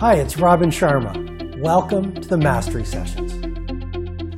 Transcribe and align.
Hi, 0.00 0.14
it's 0.14 0.38
Robin 0.38 0.70
Sharma. 0.70 1.60
Welcome 1.60 2.14
to 2.14 2.26
the 2.26 2.38
Mastery 2.38 2.86
Sessions. 2.86 3.32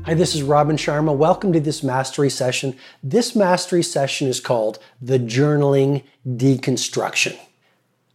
Hi, 0.06 0.12
this 0.12 0.34
is 0.34 0.42
Robin 0.42 0.74
Sharma. 0.74 1.16
Welcome 1.16 1.52
to 1.52 1.60
this 1.60 1.84
Mastery 1.84 2.30
Session. 2.30 2.76
This 3.00 3.36
Mastery 3.36 3.84
Session 3.84 4.26
is 4.26 4.40
called 4.40 4.80
the 5.00 5.20
Journaling 5.20 6.02
Deconstruction. 6.26 7.38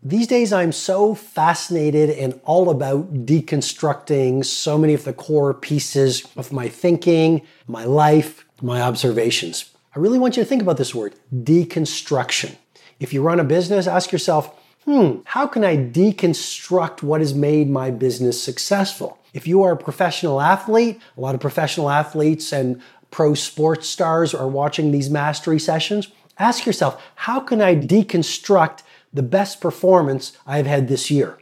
These 0.04 0.28
days, 0.28 0.52
I'm 0.52 0.74
so 0.74 1.16
fascinated 1.16 2.10
and 2.10 2.38
all 2.44 2.70
about 2.70 3.26
deconstructing 3.26 4.44
so 4.44 4.78
many 4.78 4.94
of 4.94 5.06
the 5.06 5.14
core 5.14 5.54
pieces 5.54 6.28
of 6.36 6.52
my 6.52 6.68
thinking, 6.68 7.44
my 7.66 7.86
life, 7.86 8.46
my 8.62 8.82
observations. 8.82 9.72
I 9.96 10.00
really 10.00 10.20
want 10.20 10.36
you 10.36 10.44
to 10.44 10.50
think 10.50 10.62
about 10.62 10.76
this 10.76 10.94
word 10.94 11.16
deconstruction. 11.34 12.58
If 13.00 13.14
you 13.14 13.22
run 13.22 13.40
a 13.40 13.46
business, 13.46 13.88
ask 13.88 14.12
yourself, 14.12 14.54
hmm, 14.88 15.20
how 15.26 15.46
can 15.46 15.66
I 15.66 15.76
deconstruct 15.76 17.04
what 17.04 17.20
has 17.20 17.34
made 17.34 17.70
my 17.70 17.92
business 17.92 18.42
successful? 18.42 19.20
If 19.34 19.46
you 19.46 19.62
are 19.64 19.74
a 19.74 19.78
professional 19.78 20.40
athlete, 20.40 21.02
a 21.18 21.20
lot 21.20 21.36
of 21.36 21.42
professional 21.42 21.90
athletes 21.90 22.54
and 22.54 22.82
pro 23.12 23.34
sports 23.34 23.90
stars 23.90 24.34
are 24.34 24.48
watching 24.48 24.92
these 24.92 25.10
mastery 25.10 25.60
sessions. 25.60 26.08
Ask 26.40 26.66
yourself, 26.66 27.04
how 27.16 27.42
can 27.42 27.62
I 27.62 27.76
deconstruct 27.76 28.84
the 29.14 29.24
best 29.24 29.60
performance 29.60 30.38
I've 30.48 30.68
had 30.68 30.88
this 30.88 31.12
year? 31.12 31.38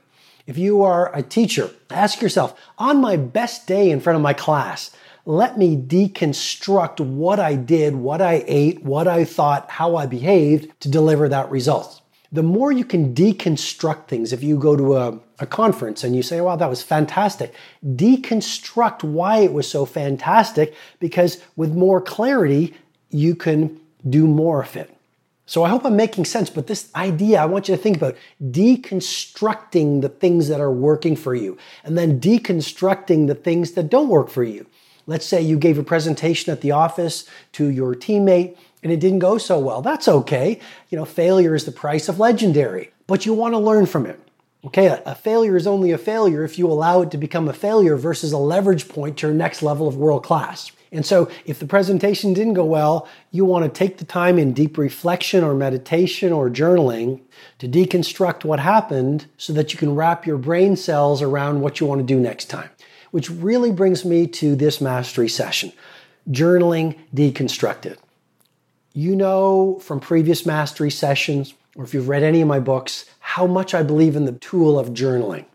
If 0.48 0.58
you 0.58 0.82
are 0.82 1.16
a 1.16 1.22
teacher, 1.22 1.70
ask 1.92 2.24
yourself, 2.24 2.60
on 2.80 3.00
my 3.00 3.16
best 3.16 3.68
day 3.68 3.92
in 3.92 4.00
front 4.00 4.16
of 4.16 4.24
my 4.24 4.34
class, 4.34 4.90
let 5.28 5.56
me 5.56 5.78
deconstruct 5.78 7.00
what 7.00 7.40
I 7.40 7.54
did, 7.54 7.96
what 7.96 8.24
I 8.24 8.44
ate, 8.48 8.84
what 8.84 9.08
I 9.08 9.24
thought, 9.24 9.70
how 9.70 9.96
I 9.96 10.08
behaved 10.08 10.82
to 10.82 10.90
deliver 10.90 11.30
that 11.30 11.52
result 11.52 12.02
the 12.36 12.44
more 12.44 12.72
you 12.72 12.86
can 12.86 13.14
deconstruct 13.16 14.08
things, 14.08 14.34
if 14.34 14.44
you 14.44 14.58
go 14.58 14.76
to 14.76 14.96
a, 14.98 15.20
a, 15.40 15.46
conference 15.46 16.04
and 16.04 16.16
you 16.16 16.22
say, 16.22 16.42
wow, 16.42 16.56
that 16.56 16.70
was 16.70 16.84
fantastic, 16.84 17.54
deconstruct 17.86 19.04
why 19.04 19.40
it 19.40 19.54
was 19.54 19.70
so 19.70 19.86
fantastic, 19.86 20.76
because 21.00 21.42
with 21.56 21.74
more 21.74 22.02
clarity, 22.02 22.74
you 23.10 23.36
can 23.36 23.80
do 24.08 24.28
more 24.28 24.62
of 24.62 24.76
it. 24.76 24.92
So 25.48 25.64
I 25.64 25.70
hope 25.70 25.86
I'm 25.86 25.96
making 25.96 26.26
sense, 26.26 26.50
but 26.50 26.68
this 26.68 26.90
idea, 26.96 27.40
I 27.40 27.46
want 27.46 27.70
you 27.70 27.76
to 27.76 27.82
think 27.82 27.98
about 27.98 28.18
deconstructing 28.44 30.02
the 30.02 30.10
things 30.10 30.48
that 30.48 30.60
are 30.60 30.72
working 30.72 31.16
for 31.16 31.36
you 31.36 31.58
and 31.84 31.98
then 31.98 32.20
deconstructing 32.20 33.28
the 33.28 33.36
things 33.36 33.74
that 33.74 33.90
don't 33.90 34.10
work 34.10 34.30
for 34.30 34.44
you. 34.44 34.66
Let's 35.08 35.26
say 35.26 35.42
you 35.42 35.58
gave 35.58 35.78
a 35.78 35.84
presentation 35.84 36.52
at 36.52 36.62
the 36.62 36.72
office 36.72 37.30
to 37.54 37.70
your 37.70 37.96
teammate 37.96 38.58
and 38.82 38.92
it 38.92 39.00
didn't 39.00 39.20
go 39.20 39.38
so 39.38 39.60
well. 39.60 39.82
That's 39.82 40.08
okay. 40.08 40.60
You 40.90 40.98
know, 40.98 41.06
failure 41.06 41.56
is 41.56 41.66
the 41.66 41.72
price 41.72 42.08
of 42.08 42.20
legendary, 42.20 42.92
but 43.08 43.26
you 43.26 43.34
want 43.34 43.54
to 43.54 43.60
learn 43.60 43.86
from 43.86 44.06
it. 44.06 44.20
Okay, 44.66 44.88
a, 45.06 45.14
failure 45.14 45.56
is 45.56 45.68
only 45.68 45.92
a 45.92 45.98
failure 45.98 46.44
if 46.44 46.58
you 46.58 46.68
allow 46.68 47.02
it 47.02 47.12
to 47.12 47.18
become 47.18 47.48
a 47.48 47.54
failure 47.54 47.96
versus 47.96 48.32
a 48.32 48.38
leverage 48.38 48.90
point 48.90 49.18
to 49.18 49.28
your 49.28 49.36
next 49.36 49.62
level 49.62 49.88
of 49.88 49.96
world 49.96 50.24
class. 50.24 50.72
And 50.92 51.06
so, 51.06 51.30
if 51.46 51.60
the 51.60 51.68
presentation 51.68 52.34
didn't 52.34 52.54
go 52.54 52.66
well, 52.66 53.08
you 53.30 53.46
want 53.46 53.66
to 53.66 53.78
take 53.78 53.98
the 53.98 54.06
time 54.06 54.40
in 54.40 54.54
deep 54.54 54.78
reflection 54.78 55.44
or 55.44 55.54
meditation 55.54 56.32
or 56.32 56.50
journaling 56.50 57.22
to 57.60 57.68
deconstruct 57.68 58.44
what 58.44 58.60
happened 58.60 59.28
so 59.38 59.54
that 59.54 59.72
you 59.72 59.78
can 59.78 59.94
wrap 59.94 60.26
your 60.26 60.38
brain 60.38 60.76
cells 60.76 61.22
around 61.22 61.62
what 61.62 61.80
you 61.80 61.86
want 61.86 62.00
to 62.00 62.06
do 62.06 62.20
next 62.20 62.46
time. 62.46 62.70
Which 63.16 63.30
really 63.30 63.72
brings 63.72 64.04
me 64.04 64.28
to 64.28 64.58
this 64.58 64.82
mastery 64.82 65.30
session 65.30 65.72
journaling 66.30 66.98
deconstructed. 67.16 67.96
You 68.92 69.16
know 69.16 69.80
from 69.80 70.02
previous 70.02 70.46
mastery 70.46 70.92
sessions, 70.92 71.54
or 71.78 71.86
if 71.86 71.94
you've 71.94 72.10
read 72.10 72.24
any 72.24 72.42
of 72.42 72.50
my 72.50 72.60
books, 72.60 73.06
how 73.22 73.48
much 73.48 73.74
I 73.74 73.84
believe 73.84 74.18
in 74.18 74.26
the 74.26 74.34
tool 74.34 74.78
of 74.78 74.90
journaling. 74.90 75.46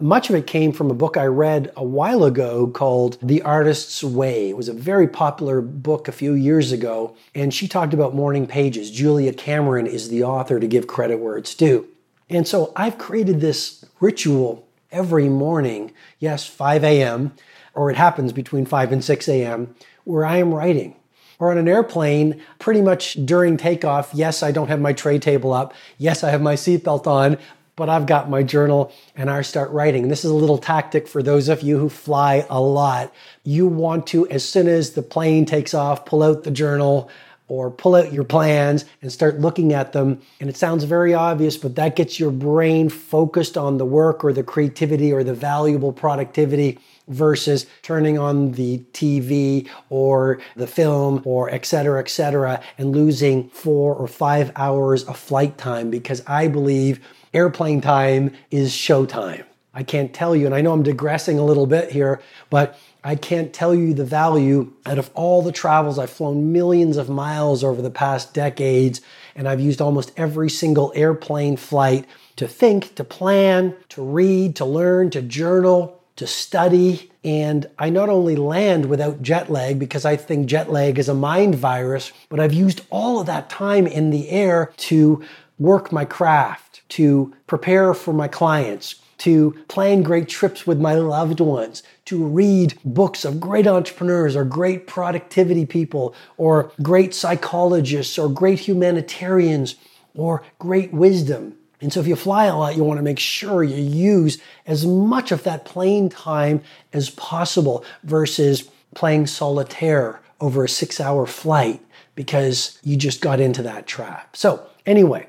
Much 0.00 0.30
of 0.30 0.34
it 0.34 0.48
came 0.48 0.72
from 0.72 0.90
a 0.90 0.94
book 0.94 1.16
I 1.16 1.26
read 1.26 1.70
a 1.76 1.84
while 1.84 2.24
ago 2.24 2.66
called 2.66 3.18
The 3.22 3.40
Artist's 3.42 4.02
Way. 4.02 4.50
It 4.50 4.56
was 4.56 4.68
a 4.68 4.72
very 4.72 5.06
popular 5.06 5.60
book 5.60 6.08
a 6.08 6.12
few 6.12 6.32
years 6.32 6.72
ago, 6.72 7.14
and 7.36 7.54
she 7.54 7.68
talked 7.68 7.94
about 7.94 8.16
morning 8.16 8.48
pages. 8.48 8.90
Julia 8.90 9.32
Cameron 9.32 9.86
is 9.86 10.08
the 10.08 10.24
author 10.24 10.58
to 10.58 10.66
give 10.66 10.88
credit 10.88 11.20
where 11.20 11.36
it's 11.36 11.54
due. 11.54 11.86
And 12.28 12.48
so 12.48 12.72
I've 12.74 12.98
created 12.98 13.40
this 13.40 13.84
ritual 14.00 14.65
every 14.90 15.28
morning, 15.28 15.92
yes, 16.18 16.46
5 16.46 16.84
a.m., 16.84 17.32
or 17.74 17.90
it 17.90 17.96
happens 17.96 18.32
between 18.32 18.64
5 18.64 18.92
and 18.92 19.04
6 19.04 19.28
a.m., 19.28 19.74
where 20.04 20.24
I 20.24 20.38
am 20.38 20.54
writing 20.54 20.96
or 21.38 21.50
on 21.50 21.58
an 21.58 21.68
airplane, 21.68 22.40
pretty 22.58 22.80
much 22.80 23.14
during 23.26 23.56
takeoff, 23.56 24.10
yes, 24.14 24.42
I 24.42 24.52
don't 24.52 24.68
have 24.68 24.80
my 24.80 24.92
tray 24.92 25.18
table 25.18 25.52
up. 25.52 25.74
Yes, 25.98 26.24
I 26.24 26.30
have 26.30 26.40
my 26.40 26.54
seatbelt 26.54 27.06
on, 27.06 27.38
but 27.76 27.90
I've 27.90 28.06
got 28.06 28.30
my 28.30 28.42
journal 28.42 28.92
and 29.14 29.30
I 29.30 29.42
start 29.42 29.70
writing. 29.70 30.08
This 30.08 30.24
is 30.24 30.30
a 30.30 30.34
little 30.34 30.58
tactic 30.58 31.06
for 31.06 31.22
those 31.22 31.48
of 31.48 31.62
you 31.62 31.78
who 31.78 31.90
fly 31.90 32.46
a 32.48 32.60
lot. 32.60 33.12
You 33.44 33.66
want 33.66 34.06
to, 34.08 34.26
as 34.28 34.48
soon 34.48 34.66
as 34.66 34.92
the 34.92 35.02
plane 35.02 35.44
takes 35.44 35.74
off, 35.74 36.06
pull 36.06 36.22
out 36.22 36.44
the 36.44 36.50
journal 36.50 37.10
or 37.48 37.70
pull 37.70 37.94
out 37.94 38.12
your 38.12 38.24
plans 38.24 38.84
and 39.02 39.12
start 39.12 39.40
looking 39.40 39.72
at 39.72 39.92
them. 39.92 40.20
And 40.40 40.50
it 40.50 40.56
sounds 40.56 40.84
very 40.84 41.14
obvious, 41.14 41.56
but 41.56 41.76
that 41.76 41.96
gets 41.96 42.18
your 42.18 42.30
brain 42.30 42.88
focused 42.88 43.56
on 43.56 43.78
the 43.78 43.86
work 43.86 44.24
or 44.24 44.32
the 44.32 44.42
creativity 44.42 45.12
or 45.12 45.22
the 45.22 45.34
valuable 45.34 45.92
productivity 45.92 46.78
versus 47.08 47.66
turning 47.82 48.18
on 48.18 48.52
the 48.52 48.78
TV 48.92 49.68
or 49.90 50.40
the 50.56 50.66
film 50.66 51.22
or 51.24 51.50
et 51.50 51.64
cetera, 51.64 52.00
et 52.00 52.08
cetera, 52.08 52.60
and 52.78 52.92
losing 52.92 53.48
four 53.50 53.94
or 53.94 54.08
five 54.08 54.50
hours 54.56 55.04
of 55.04 55.16
flight 55.16 55.56
time 55.56 55.90
because 55.90 56.22
I 56.26 56.48
believe 56.48 57.00
airplane 57.32 57.80
time 57.80 58.32
is 58.50 58.72
showtime. 58.72 59.44
I 59.72 59.82
can't 59.82 60.14
tell 60.14 60.34
you, 60.34 60.46
and 60.46 60.54
I 60.54 60.62
know 60.62 60.72
I'm 60.72 60.82
digressing 60.82 61.38
a 61.38 61.44
little 61.44 61.66
bit 61.66 61.92
here, 61.92 62.22
but 62.48 62.78
I 63.06 63.14
can't 63.14 63.52
tell 63.52 63.72
you 63.72 63.94
the 63.94 64.04
value 64.04 64.72
out 64.84 64.98
of 64.98 65.12
all 65.14 65.40
the 65.40 65.52
travels. 65.52 65.96
I've 65.96 66.10
flown 66.10 66.52
millions 66.52 66.96
of 66.96 67.08
miles 67.08 67.62
over 67.62 67.80
the 67.80 67.88
past 67.88 68.34
decades, 68.34 69.00
and 69.36 69.48
I've 69.48 69.60
used 69.60 69.80
almost 69.80 70.10
every 70.16 70.50
single 70.50 70.90
airplane 70.92 71.56
flight 71.56 72.04
to 72.34 72.48
think, 72.48 72.96
to 72.96 73.04
plan, 73.04 73.76
to 73.90 74.02
read, 74.02 74.56
to 74.56 74.64
learn, 74.64 75.10
to 75.10 75.22
journal, 75.22 76.02
to 76.16 76.26
study. 76.26 77.12
And 77.22 77.70
I 77.78 77.90
not 77.90 78.08
only 78.08 78.34
land 78.34 78.86
without 78.86 79.22
jet 79.22 79.52
lag 79.52 79.78
because 79.78 80.04
I 80.04 80.16
think 80.16 80.48
jet 80.48 80.72
lag 80.72 80.98
is 80.98 81.08
a 81.08 81.14
mind 81.14 81.54
virus, 81.54 82.10
but 82.28 82.40
I've 82.40 82.54
used 82.54 82.80
all 82.90 83.20
of 83.20 83.28
that 83.28 83.48
time 83.48 83.86
in 83.86 84.10
the 84.10 84.30
air 84.30 84.72
to 84.78 85.24
work 85.60 85.92
my 85.92 86.04
craft, 86.04 86.82
to 86.88 87.32
prepare 87.46 87.94
for 87.94 88.12
my 88.12 88.26
clients, 88.26 88.96
to 89.18 89.52
plan 89.68 90.02
great 90.02 90.28
trips 90.28 90.66
with 90.66 90.78
my 90.80 90.94
loved 90.94 91.40
ones, 91.40 91.82
to 92.06 92.24
read 92.24 92.78
books 92.84 93.24
of 93.24 93.40
great 93.40 93.66
entrepreneurs 93.66 94.36
or 94.36 94.44
great 94.44 94.86
productivity 94.86 95.64
people 95.64 96.14
or 96.36 96.70
great 96.82 97.14
psychologists 97.14 98.18
or 98.18 98.28
great 98.28 98.60
humanitarians 98.60 99.76
or 100.14 100.42
great 100.58 100.92
wisdom. 100.92 101.56
And 101.80 101.92
so 101.92 102.00
if 102.00 102.06
you 102.06 102.16
fly 102.16 102.46
a 102.46 102.56
lot, 102.56 102.76
you 102.76 102.84
want 102.84 102.98
to 102.98 103.02
make 103.02 103.18
sure 103.18 103.62
you 103.62 103.76
use 103.76 104.38
as 104.66 104.86
much 104.86 105.30
of 105.30 105.42
that 105.44 105.64
plane 105.64 106.08
time 106.08 106.62
as 106.92 107.10
possible 107.10 107.84
versus 108.02 108.70
playing 108.94 109.26
solitaire 109.26 110.20
over 110.40 110.64
a 110.64 110.68
six 110.68 111.00
hour 111.00 111.26
flight 111.26 111.82
because 112.14 112.78
you 112.82 112.96
just 112.96 113.20
got 113.20 113.40
into 113.40 113.62
that 113.62 113.86
trap. 113.86 114.36
So 114.36 114.66
anyway, 114.86 115.28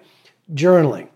journaling. 0.53 1.09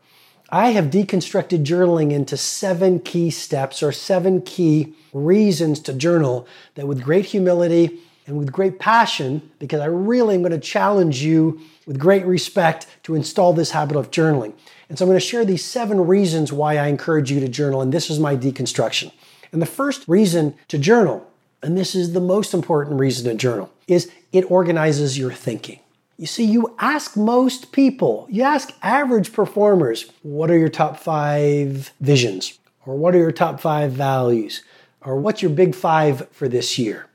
I 0.51 0.71
have 0.71 0.85
deconstructed 0.85 1.63
journaling 1.63 2.11
into 2.11 2.35
seven 2.35 2.99
key 2.99 3.29
steps 3.29 3.81
or 3.81 3.93
seven 3.93 4.41
key 4.41 4.93
reasons 5.13 5.79
to 5.81 5.93
journal 5.93 6.45
that 6.75 6.87
with 6.87 7.01
great 7.01 7.25
humility 7.25 7.99
and 8.27 8.37
with 8.37 8.51
great 8.51 8.77
passion, 8.77 9.49
because 9.59 9.79
I 9.79 9.85
really 9.85 10.35
am 10.35 10.41
going 10.41 10.51
to 10.51 10.59
challenge 10.59 11.23
you 11.23 11.61
with 11.85 11.97
great 11.97 12.25
respect 12.25 12.85
to 13.03 13.15
install 13.15 13.53
this 13.53 13.71
habit 13.71 13.95
of 13.95 14.11
journaling. 14.11 14.53
And 14.89 14.97
so 14.99 15.05
I'm 15.05 15.09
going 15.09 15.19
to 15.19 15.25
share 15.25 15.45
these 15.45 15.63
seven 15.63 16.05
reasons 16.05 16.51
why 16.51 16.77
I 16.77 16.87
encourage 16.87 17.31
you 17.31 17.39
to 17.39 17.47
journal, 17.47 17.81
and 17.81 17.93
this 17.93 18.09
is 18.09 18.19
my 18.19 18.35
deconstruction. 18.35 19.11
And 19.53 19.61
the 19.61 19.65
first 19.65 20.05
reason 20.07 20.55
to 20.67 20.77
journal, 20.77 21.25
and 21.63 21.77
this 21.77 21.95
is 21.95 22.11
the 22.11 22.19
most 22.19 22.53
important 22.53 22.99
reason 22.99 23.25
to 23.31 23.35
journal, 23.35 23.71
is 23.87 24.11
it 24.33 24.51
organizes 24.51 25.17
your 25.17 25.31
thinking. 25.31 25.79
You 26.21 26.27
see, 26.27 26.45
you 26.45 26.75
ask 26.77 27.17
most 27.17 27.71
people, 27.71 28.27
you 28.29 28.43
ask 28.43 28.71
average 28.83 29.33
performers, 29.33 30.05
what 30.21 30.51
are 30.51 30.57
your 30.57 30.69
top 30.69 30.99
five 30.99 31.91
visions? 31.99 32.59
Or 32.85 32.95
what 32.95 33.15
are 33.15 33.17
your 33.17 33.31
top 33.31 33.59
five 33.59 33.93
values? 33.93 34.61
Or 35.03 35.15
what's 35.15 35.41
your 35.41 35.49
big 35.49 35.73
five 35.73 36.29
for 36.29 36.47
this 36.47 36.77
year? 36.77 37.07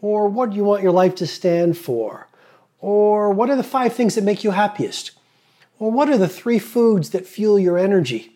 Or 0.00 0.28
what 0.28 0.48
do 0.48 0.56
you 0.56 0.64
want 0.64 0.82
your 0.82 0.92
life 0.92 1.14
to 1.16 1.26
stand 1.26 1.76
for? 1.76 2.26
Or 2.80 3.30
what 3.30 3.50
are 3.50 3.56
the 3.56 3.62
five 3.62 3.92
things 3.92 4.14
that 4.14 4.24
make 4.24 4.42
you 4.42 4.52
happiest? 4.52 5.10
Or 5.78 5.90
what 5.90 6.08
are 6.08 6.16
the 6.16 6.26
three 6.26 6.58
foods 6.58 7.10
that 7.10 7.26
fuel 7.26 7.58
your 7.58 7.76
energy? 7.76 8.34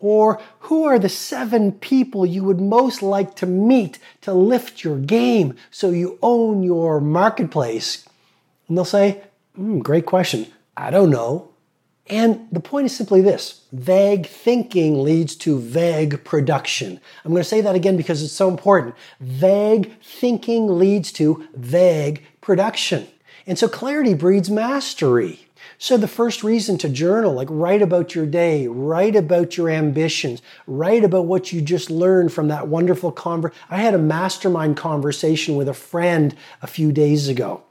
Or 0.00 0.40
who 0.58 0.82
are 0.82 0.98
the 0.98 1.08
seven 1.08 1.70
people 1.70 2.26
you 2.26 2.42
would 2.42 2.60
most 2.60 3.00
like 3.00 3.36
to 3.36 3.46
meet 3.46 4.00
to 4.22 4.34
lift 4.34 4.82
your 4.82 4.98
game 4.98 5.54
so 5.70 5.90
you 5.90 6.18
own 6.20 6.64
your 6.64 7.00
marketplace? 7.00 8.08
And 8.66 8.76
they'll 8.76 8.84
say, 8.84 9.22
mm, 9.58 9.82
Great 9.82 10.06
question. 10.06 10.46
I 10.76 10.90
don't 10.90 11.10
know. 11.10 11.52
And 12.08 12.48
the 12.50 12.60
point 12.60 12.86
is 12.86 12.96
simply 12.96 13.20
this 13.20 13.64
vague 13.72 14.26
thinking 14.26 15.02
leads 15.02 15.36
to 15.36 15.58
vague 15.58 16.24
production. 16.24 17.00
I'm 17.24 17.30
going 17.30 17.42
to 17.42 17.48
say 17.48 17.60
that 17.60 17.76
again 17.76 17.96
because 17.96 18.22
it's 18.22 18.32
so 18.32 18.48
important. 18.48 18.94
Vague 19.20 19.92
thinking 20.02 20.78
leads 20.78 21.12
to 21.12 21.48
vague 21.54 22.24
production. 22.40 23.06
And 23.46 23.58
so 23.58 23.68
clarity 23.68 24.14
breeds 24.14 24.50
mastery. 24.50 25.46
So 25.78 25.96
the 25.96 26.08
first 26.08 26.44
reason 26.44 26.78
to 26.78 26.88
journal, 26.88 27.32
like 27.32 27.48
write 27.50 27.82
about 27.82 28.14
your 28.14 28.26
day, 28.26 28.68
write 28.68 29.16
about 29.16 29.56
your 29.56 29.68
ambitions, 29.68 30.42
write 30.66 31.02
about 31.04 31.26
what 31.26 31.52
you 31.52 31.60
just 31.60 31.90
learned 31.90 32.32
from 32.32 32.48
that 32.48 32.68
wonderful 32.68 33.10
conversation. 33.10 33.64
I 33.70 33.78
had 33.78 33.94
a 33.94 33.98
mastermind 33.98 34.76
conversation 34.76 35.56
with 35.56 35.68
a 35.68 35.74
friend 35.74 36.36
a 36.62 36.66
few 36.66 36.92
days 36.92 37.28
ago. 37.28 37.62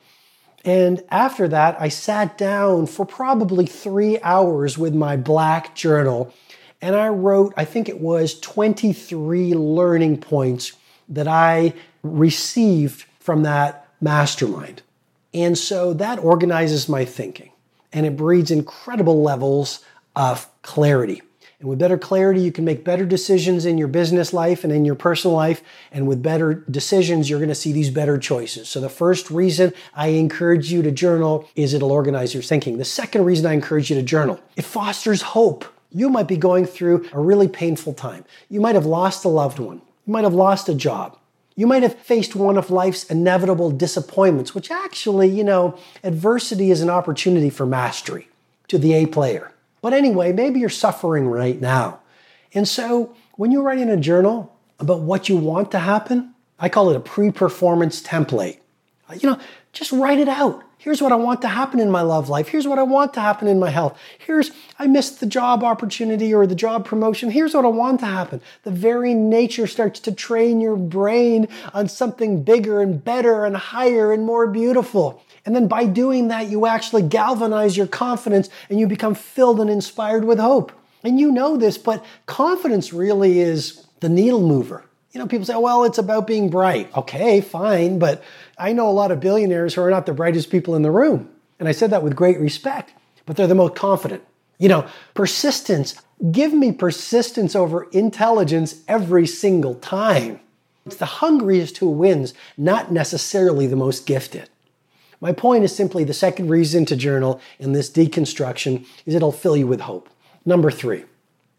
And 0.64 1.04
after 1.10 1.48
that, 1.48 1.80
I 1.80 1.90
sat 1.90 2.38
down 2.38 2.86
for 2.88 3.06
probably 3.06 3.66
three 3.66 4.20
hours 4.22 4.78
with 4.78 4.94
my 4.94 5.18
black 5.18 5.76
journal 5.76 6.34
and 6.82 6.96
I 6.96 7.10
wrote, 7.10 7.54
I 7.56 7.66
think 7.66 7.88
it 7.88 8.00
was 8.00 8.40
23 8.40 9.54
learning 9.54 10.18
points 10.18 10.74
that 11.10 11.28
I 11.28 11.74
received 12.02 13.06
from 13.20 13.44
that 13.44 13.88
mastermind. 14.02 14.82
And 15.34 15.58
so 15.58 15.94
that 15.94 16.20
organizes 16.20 16.90
my 16.90 17.06
thinking 17.06 17.52
and 17.94 18.06
it 18.06 18.18
breeds 18.18 18.50
incredible 18.50 19.22
levels 19.22 19.86
of 20.16 20.48
clarity. 20.64 21.22
And 21.62 21.70
with 21.70 21.78
better 21.78 21.98
clarity, 21.98 22.42
you 22.42 22.52
can 22.52 22.66
make 22.66 22.84
better 22.84 23.06
decisions 23.06 23.68
in 23.68 23.78
your 23.78 23.88
business 23.88 24.34
life 24.34 24.64
and 24.64 24.74
in 24.74 24.84
your 24.84 24.96
personal 24.96 25.38
life. 25.38 25.62
And 25.92 26.08
with 26.08 26.24
better 26.24 26.56
decisions, 26.56 27.30
you're 27.30 27.38
going 27.38 27.50
to 27.50 27.56
see 27.56 27.72
these 27.72 27.92
better 27.92 28.18
choices. 28.18 28.68
So 28.68 28.82
the 28.82 28.90
first 28.90 29.30
reason 29.30 29.72
I 29.94 30.08
encourage 30.08 30.72
you 30.72 30.82
to 30.82 30.92
journal 30.92 31.48
is 31.56 31.76
it'll 31.76 31.92
organize 31.92 32.34
your 32.34 32.42
thinking. 32.42 32.80
The 32.80 32.86
second 32.86 33.26
reason 33.26 33.46
I 33.46 33.54
encourage 33.54 33.92
you 33.92 33.96
to 33.96 34.02
journal, 34.02 34.40
it 34.56 34.64
fosters 34.64 35.22
hope. 35.22 35.64
You 35.92 36.10
might 36.10 36.28
be 36.28 36.36
going 36.36 36.66
through 36.66 37.08
a 37.14 37.20
really 37.20 37.48
painful 37.48 37.94
time. 37.94 38.26
You 38.50 38.60
might 38.60 38.74
have 38.74 38.88
lost 38.88 39.24
a 39.24 39.30
loved 39.30 39.60
one. 39.60 39.84
You 40.08 40.14
might 40.14 40.24
have 40.24 40.34
lost 40.34 40.68
a 40.68 40.74
job. 40.74 41.16
You 41.56 41.68
might 41.68 41.84
have 41.84 41.94
faced 42.00 42.36
one 42.36 42.58
of 42.58 42.72
life's 42.72 43.04
inevitable 43.04 43.70
disappointments, 43.70 44.56
which 44.56 44.72
actually, 44.72 45.30
you 45.30 45.44
know, 45.44 45.78
adversity 46.04 46.72
is 46.72 46.82
an 46.82 46.90
opportunity 46.90 47.52
for 47.52 47.68
mastery 47.68 48.30
to 48.68 48.80
the 48.80 48.94
A 48.94 49.06
player. 49.06 49.52
But 49.82 49.94
anyway, 49.94 50.32
maybe 50.32 50.60
you're 50.60 50.70
suffering 50.70 51.28
right 51.28 51.60
now. 51.60 52.00
And 52.54 52.68
so 52.68 53.16
when 53.36 53.52
you're 53.52 53.64
writing 53.64 53.90
a 53.90 53.98
journal 53.98 54.56
about 54.80 55.02
what 55.02 55.30
you 55.30 55.38
want 55.38 55.72
to 55.72 55.80
happen, 55.80 56.34
I 56.60 56.70
call 56.70 56.90
it 56.90 56.96
a 56.96 57.00
pre 57.00 57.32
performance 57.32 58.02
template. 58.02 58.61
You 59.16 59.30
know, 59.30 59.40
just 59.74 59.92
write 59.92 60.20
it 60.20 60.28
out. 60.28 60.64
Here's 60.78 61.00
what 61.00 61.12
I 61.12 61.16
want 61.16 61.44
to 61.44 61.48
happen 61.48 61.80
in 61.80 61.92
my 61.92 62.02
love 62.02 62.28
life. 62.28 62.48
Here's 62.48 62.68
what 62.68 62.80
I 62.80 62.84
want 62.84 63.14
to 63.14 63.22
happen 63.22 63.48
in 63.48 63.60
my 63.60 63.70
health. 63.70 64.00
Here's, 64.18 64.50
I 64.80 64.88
missed 64.88 65.20
the 65.20 65.28
job 65.28 65.64
opportunity 65.64 66.34
or 66.34 66.48
the 66.48 66.56
job 66.56 66.86
promotion. 66.86 67.30
Here's 67.30 67.54
what 67.54 67.66
I 67.66 67.68
want 67.68 68.00
to 68.00 68.08
happen. 68.08 68.42
The 68.64 68.72
very 68.72 69.14
nature 69.14 69.68
starts 69.68 70.00
to 70.00 70.12
train 70.12 70.60
your 70.60 70.76
brain 70.76 71.48
on 71.72 71.88
something 71.88 72.44
bigger 72.44 72.82
and 72.82 73.04
better 73.04 73.46
and 73.46 73.56
higher 73.56 74.12
and 74.12 74.26
more 74.26 74.48
beautiful. 74.48 75.24
And 75.46 75.56
then 75.56 75.68
by 75.68 75.86
doing 75.86 76.30
that, 76.30 76.50
you 76.50 76.66
actually 76.66 77.04
galvanize 77.04 77.78
your 77.78 77.88
confidence 77.88 78.50
and 78.68 78.80
you 78.80 78.88
become 78.88 79.14
filled 79.14 79.60
and 79.60 79.70
inspired 79.70 80.26
with 80.26 80.40
hope. 80.40 80.72
And 81.04 81.20
you 81.20 81.32
know 81.32 81.58
this, 81.58 81.78
but 81.78 82.04
confidence 82.26 82.92
really 82.92 83.40
is 83.40 83.86
the 84.00 84.10
needle 84.10 84.42
mover. 84.42 84.84
You 85.12 85.20
know, 85.20 85.28
people 85.28 85.46
say, 85.46 85.58
well, 85.58 85.84
it's 85.84 85.98
about 85.98 86.26
being 86.26 86.50
bright. 86.50 86.96
Okay, 86.96 87.42
fine. 87.42 88.00
But 88.00 88.24
I 88.58 88.72
know 88.72 88.90
a 88.90 88.92
lot 88.92 89.12
of 89.12 89.20
billionaires 89.20 89.74
who 89.74 89.82
are 89.82 89.90
not 89.90 90.06
the 90.06 90.14
brightest 90.14 90.50
people 90.50 90.76
in 90.76 90.84
the 90.84 90.92
room. 90.92 91.30
And 91.60 91.68
I 91.68 91.74
said 91.74 91.90
that 91.90 92.04
with 92.04 92.16
great 92.16 92.40
respect, 92.40 92.94
but 93.26 93.36
they're 93.36 93.48
the 93.48 93.56
most 93.56 93.76
confident. 93.76 94.24
You 94.58 94.70
know, 94.70 94.88
persistence. 95.14 95.96
Give 96.32 96.54
me 96.54 96.72
persistence 96.72 97.56
over 97.56 97.84
intelligence 97.92 98.82
every 98.88 99.28
single 99.28 99.76
time. 99.76 100.40
It's 100.86 100.96
the 100.96 101.06
hungriest 101.06 101.78
who 101.78 101.90
wins, 101.90 102.34
not 102.58 102.92
necessarily 102.92 103.68
the 103.68 103.76
most 103.76 104.06
gifted. 104.06 104.50
My 105.20 105.32
point 105.32 105.64
is 105.64 105.76
simply 105.76 106.04
the 106.04 106.14
second 106.14 106.50
reason 106.50 106.86
to 106.86 106.96
journal 106.96 107.40
in 107.60 107.74
this 107.74 107.92
deconstruction 107.92 108.88
is 109.06 109.14
it'll 109.14 109.32
fill 109.32 109.56
you 109.56 109.68
with 109.68 109.82
hope. 109.82 110.10
Number 110.46 110.72
three, 110.72 111.06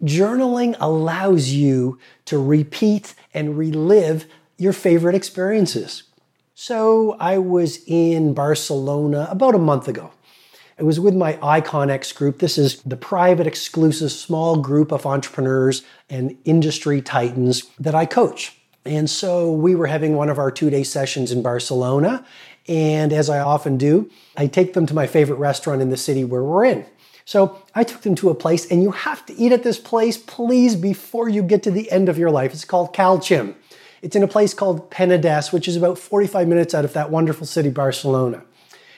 Journaling 0.03 0.77
allows 0.81 1.51
you 1.51 1.99
to 2.25 2.39
repeat 2.39 3.15
and 3.33 3.57
relive 3.57 4.27
your 4.59 4.73
favorite 4.73 5.15
experiences. 5.15 6.05
So 6.55 7.17
I 7.21 7.39
was 7.39 7.81
in 7.87 8.35
Barcelona 8.35 9.29
about 9.31 9.55
a 9.55 9.59
month 9.59 9.89
ago. 9.89 10.11
It 10.79 10.85
was 10.85 10.99
with 10.99 11.15
my 11.15 11.35
IconX 11.35 12.15
group. 12.15 12.39
This 12.39 12.59
is 12.59 12.83
the 12.83 12.97
private, 12.97 13.47
exclusive, 13.47 14.11
small 14.11 14.57
group 14.57 14.91
of 14.91 15.07
entrepreneurs 15.07 15.85
and 16.11 16.37
industry 16.45 17.01
titans 17.01 17.65
that 17.79 17.95
I 17.95 18.07
coach. 18.07 18.59
And 18.85 19.09
so 19.09 19.53
we 19.53 19.75
were 19.75 19.87
having 19.87 20.17
one 20.17 20.29
of 20.29 20.39
our 20.39 20.51
two 20.51 20.71
day 20.71 20.83
sessions 20.83 21.31
in 21.31 21.43
Barcelona. 21.43 22.25
And 22.67 23.13
as 23.13 23.31
I 23.31 23.39
often 23.39 23.77
do, 23.77 24.11
I 24.37 24.47
take 24.49 24.73
them 24.75 24.87
to 24.87 24.95
my 24.95 25.07
favorite 25.07 25.37
restaurant 25.37 25.83
in 25.83 25.91
the 25.91 25.97
city 25.97 26.25
where 26.25 26.43
we're 26.43 26.65
in. 26.65 26.87
So 27.25 27.63
I 27.75 27.85
took 27.85 28.03
them 28.03 28.15
to 28.17 28.31
a 28.31 28.35
place, 28.35 28.71
and 28.71 28.83
you 28.83 28.91
have 28.91 29.25
to 29.27 29.35
eat 29.35 29.53
at 29.53 29.63
this 29.63 29.79
place, 29.79 30.17
please, 30.17 30.75
before 30.77 31.29
you 31.29 31.43
get 31.43 31.63
to 31.65 31.71
the 31.71 31.91
end 31.91 32.09
of 32.09 32.19
your 32.19 32.31
life. 32.31 32.53
It's 32.53 32.65
called 32.65 32.93
Cal 32.93 33.19
Xim. 33.19 33.55
It's 34.03 34.17
in 34.17 34.23
a 34.23 34.29
place 34.29 34.53
called 34.53 34.91
Penedès, 34.91 35.53
which 35.53 35.69
is 35.69 35.77
about 35.77 35.99
45 35.99 36.49
minutes 36.49 36.75
out 36.75 36.85
of 36.85 36.93
that 36.95 37.11
wonderful 37.11 37.47
city, 37.47 37.71
Barcelona. 37.71 38.43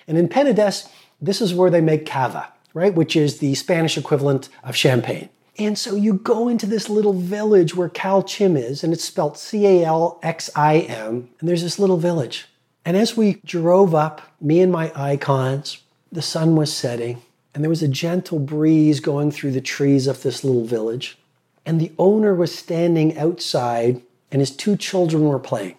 And 0.09 0.17
in 0.17 0.29
Penedès, 0.29 0.89
this 1.21 1.41
is 1.41 1.55
where 1.55 1.71
they 1.71 1.83
make 1.83 2.07
cava, 2.07 2.49
right? 2.73 2.95
Which 2.95 3.15
is 3.15 3.39
the 3.39 3.55
Spanish 3.55 3.99
equivalent 3.99 4.49
of 4.63 4.75
champagne. 4.75 5.29
And 5.59 5.79
so 5.79 5.95
you 5.95 6.15
go 6.15 6.49
into 6.49 6.67
this 6.67 6.89
little 6.89 7.13
village 7.13 7.77
where 7.77 7.89
Cal 7.89 8.23
Xim 8.23 8.59
is, 8.59 8.83
and 8.83 8.93
it's 8.93 9.05
spelled 9.05 9.39
C 9.39 9.67
A 9.67 9.85
L 9.85 10.19
X 10.23 10.51
I 10.57 10.79
M, 10.79 11.29
and 11.39 11.49
there's 11.49 11.63
this 11.63 11.79
little 11.79 11.97
village. 11.97 12.49
And 12.85 12.97
as 12.97 13.17
we 13.17 13.41
drove 13.45 13.95
up, 13.95 14.21
me 14.41 14.61
and 14.61 14.73
my 14.73 14.91
icons, 14.95 15.79
the 16.11 16.23
sun 16.23 16.57
was 16.57 16.75
setting, 16.75 17.23
and 17.55 17.63
there 17.63 17.71
was 17.71 17.83
a 17.83 17.89
gentle 17.89 18.41
breeze 18.41 19.01
going 19.01 19.31
through 19.31 19.53
the 19.53 19.61
trees 19.61 20.07
of 20.07 20.23
this 20.23 20.43
little 20.43 20.65
village. 20.65 21.17
And 21.65 21.81
the 21.81 21.93
owner 21.99 22.35
was 22.35 22.55
standing 22.55 23.17
outside, 23.17 24.03
and 24.31 24.41
his 24.41 24.51
two 24.51 24.77
children 24.77 25.25
were 25.25 25.39
playing. 25.39 25.77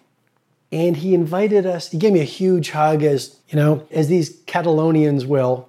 And 0.72 0.96
he 0.96 1.14
invited 1.14 1.64
us, 1.64 1.90
he 1.90 1.98
gave 1.98 2.12
me 2.12 2.20
a 2.20 2.24
huge 2.24 2.70
hug, 2.70 3.02
as 3.02 3.38
you 3.48 3.56
know, 3.56 3.86
as 3.90 4.08
these 4.08 4.40
Catalonians 4.42 5.26
will. 5.26 5.68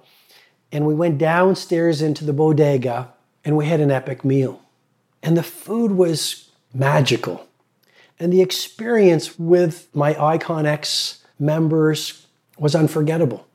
And 0.72 0.86
we 0.86 0.94
went 0.94 1.18
downstairs 1.18 2.02
into 2.02 2.24
the 2.24 2.32
bodega 2.32 3.12
and 3.44 3.56
we 3.56 3.66
had 3.66 3.80
an 3.80 3.90
epic 3.90 4.24
meal. 4.24 4.60
And 5.22 5.36
the 5.36 5.42
food 5.42 5.92
was 5.92 6.50
magical. 6.74 7.46
And 8.18 8.32
the 8.32 8.42
experience 8.42 9.38
with 9.38 9.88
my 9.94 10.14
IconX 10.14 11.18
members 11.38 12.26
was 12.58 12.74
unforgettable. 12.74 13.46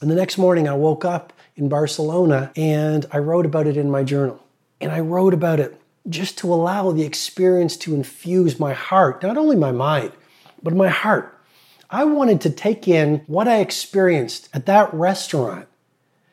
And 0.00 0.10
the 0.10 0.16
next 0.16 0.36
morning 0.36 0.68
I 0.68 0.74
woke 0.74 1.04
up 1.04 1.32
in 1.60 1.68
Barcelona, 1.68 2.50
and 2.56 3.06
I 3.12 3.18
wrote 3.18 3.46
about 3.46 3.66
it 3.66 3.76
in 3.76 3.90
my 3.90 4.02
journal. 4.02 4.42
And 4.80 4.90
I 4.90 5.00
wrote 5.00 5.34
about 5.34 5.60
it 5.60 5.80
just 6.08 6.38
to 6.38 6.52
allow 6.52 6.90
the 6.90 7.02
experience 7.02 7.76
to 7.76 7.94
infuse 7.94 8.58
my 8.58 8.72
heart, 8.72 9.22
not 9.22 9.36
only 9.36 9.54
my 9.54 9.70
mind, 9.70 10.12
but 10.62 10.74
my 10.74 10.88
heart. 10.88 11.38
I 11.90 12.04
wanted 12.04 12.40
to 12.42 12.50
take 12.50 12.88
in 12.88 13.22
what 13.26 13.46
I 13.46 13.58
experienced 13.58 14.48
at 14.54 14.66
that 14.66 14.92
restaurant 14.94 15.68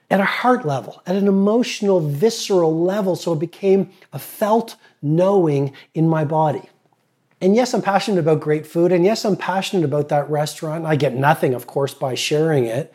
at 0.10 0.22
a 0.22 0.26
heart 0.26 0.66
level, 0.66 1.02
at 1.06 1.18
an 1.18 1.28
emotional, 1.28 2.00
visceral 2.00 2.82
level, 2.82 3.16
so 3.16 3.34
it 3.34 3.40
became 3.40 3.92
a 4.14 4.20
felt 4.20 4.78
knowing 5.02 5.74
in 5.94 6.08
my 6.08 6.24
body. 6.24 6.70
And 7.42 7.56
yes, 7.56 7.74
I'm 7.74 7.82
passionate 7.82 8.20
about 8.20 8.40
great 8.40 8.66
food. 8.66 8.92
And 8.92 9.06
yes, 9.06 9.26
I'm 9.26 9.36
passionate 9.36 9.84
about 9.86 10.10
that 10.10 10.30
restaurant. 10.30 10.86
I 10.86 10.96
get 10.96 11.14
nothing, 11.14 11.54
of 11.54 11.68
course, 11.68 11.94
by 11.94 12.16
sharing 12.16 12.66
it. 12.66 12.94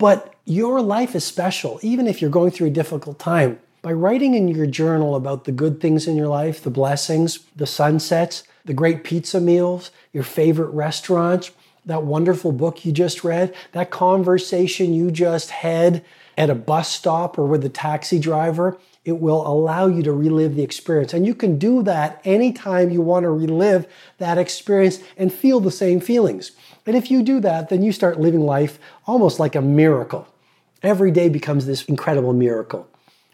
But 0.00 0.34
your 0.46 0.80
life 0.80 1.14
is 1.14 1.24
special, 1.24 1.78
even 1.82 2.06
if 2.06 2.22
you're 2.22 2.30
going 2.30 2.52
through 2.52 2.68
a 2.68 2.70
difficult 2.70 3.18
time. 3.18 3.60
By 3.82 3.92
writing 3.92 4.34
in 4.34 4.48
your 4.48 4.64
journal 4.64 5.14
about 5.14 5.44
the 5.44 5.52
good 5.52 5.78
things 5.78 6.08
in 6.08 6.16
your 6.16 6.26
life, 6.26 6.62
the 6.62 6.70
blessings, 6.70 7.40
the 7.54 7.66
sunsets, 7.66 8.44
the 8.64 8.72
great 8.72 9.04
pizza 9.04 9.42
meals, 9.42 9.90
your 10.14 10.24
favorite 10.24 10.70
restaurants, 10.70 11.50
that 11.84 12.02
wonderful 12.02 12.50
book 12.50 12.82
you 12.86 12.92
just 12.92 13.24
read, 13.24 13.54
that 13.72 13.90
conversation 13.90 14.94
you 14.94 15.10
just 15.10 15.50
had 15.50 16.02
at 16.38 16.48
a 16.48 16.54
bus 16.54 16.88
stop 16.88 17.38
or 17.38 17.44
with 17.44 17.62
a 17.66 17.68
taxi 17.68 18.18
driver, 18.18 18.78
it 19.04 19.18
will 19.18 19.46
allow 19.46 19.86
you 19.86 20.02
to 20.02 20.12
relive 20.12 20.56
the 20.56 20.62
experience. 20.62 21.12
And 21.12 21.26
you 21.26 21.34
can 21.34 21.58
do 21.58 21.82
that 21.82 22.22
anytime 22.24 22.88
you 22.88 23.02
want 23.02 23.24
to 23.24 23.30
relive 23.30 23.86
that 24.16 24.38
experience 24.38 25.00
and 25.18 25.30
feel 25.30 25.60
the 25.60 25.70
same 25.70 26.00
feelings. 26.00 26.52
And 26.86 26.96
if 26.96 27.10
you 27.10 27.22
do 27.22 27.40
that, 27.40 27.68
then 27.68 27.82
you 27.82 27.92
start 27.92 28.20
living 28.20 28.40
life 28.40 28.78
almost 29.06 29.38
like 29.38 29.54
a 29.54 29.60
miracle. 29.60 30.26
Every 30.82 31.10
day 31.10 31.28
becomes 31.28 31.66
this 31.66 31.84
incredible 31.84 32.32
miracle. 32.32 32.88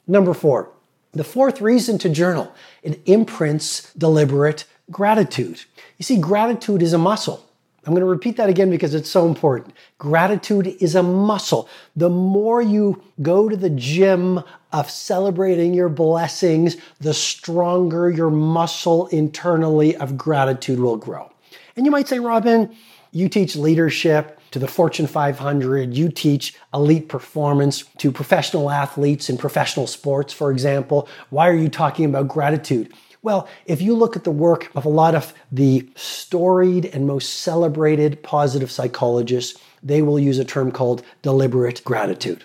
Number 0.07 0.35
four, 0.35 0.71
the 1.13 1.25
fourth 1.25 1.61
reason 1.61 1.99
to 1.99 2.09
journal, 2.09 2.53
it 2.83 3.01
imprints 3.07 3.93
deliberate 3.95 4.65
gratitude. 4.91 5.63
You 5.97 6.03
see, 6.03 6.19
gratitude 6.19 6.83
is 6.83 6.93
a 6.93 6.99
muscle. 6.99 7.43
I'm 7.87 7.93
going 7.93 8.01
to 8.01 8.07
repeat 8.07 8.37
that 8.39 8.49
again 8.49 8.69
because 8.69 8.95
it's 8.95 9.09
so 9.09 9.29
important. 9.29 9.73
Gratitude 9.99 10.77
is 10.81 10.97
a 10.97 11.05
muscle. 11.05 11.69
The 11.95 12.11
more 12.11 12.61
you 12.61 13.01
go 13.23 13.49
to 13.49 13.57
the 13.57 13.71
gym 13.71 14.43
of 14.73 14.91
celebrating 14.91 15.73
your 15.73 15.89
blessings, 15.89 16.77
the 16.99 17.15
stronger 17.15 18.11
your 18.11 18.31
muscle 18.31 19.07
internally 19.09 19.97
of 19.97 20.19
gratitude 20.19 20.81
will 20.81 20.97
grow. 20.97 21.31
And 21.77 21.87
you 21.87 21.93
might 21.93 22.09
say, 22.09 22.19
Robin, 22.19 22.75
you 23.17 23.31
teach 23.31 23.57
leadership 23.57 24.39
to 24.51 24.59
the 24.59 24.69
Fortune 24.69 25.07
500, 25.07 25.95
you 25.95 26.11
teach 26.11 26.55
elite 26.75 27.09
performance 27.09 27.85
to 27.99 28.13
professional 28.13 28.71
athletes 28.71 29.31
in 29.31 29.39
professional 29.39 29.87
sports, 29.87 30.35
for 30.35 30.51
example. 30.51 31.09
Why 31.31 31.49
are 31.49 31.57
you 31.57 31.71
talking 31.71 32.05
about 32.05 32.29
gratitude? 32.29 32.93
Well, 33.23 33.49
if 33.65 33.81
you 33.81 33.95
look 33.95 34.17
at 34.17 34.25
the 34.25 34.31
work 34.31 34.71
of 34.77 34.85
a 34.85 34.91
lot 34.91 35.15
of 35.15 35.33
the 35.51 35.89
storied 35.97 36.85
and 36.87 37.07
most 37.07 37.41
celebrated 37.41 38.23
positive 38.23 38.71
psychologists, 38.71 39.59
they 39.83 40.03
will 40.03 40.19
use 40.19 40.39
a 40.39 40.45
term 40.45 40.71
called 40.71 41.03
deliberate 41.23 41.83
gratitude. 41.85 42.45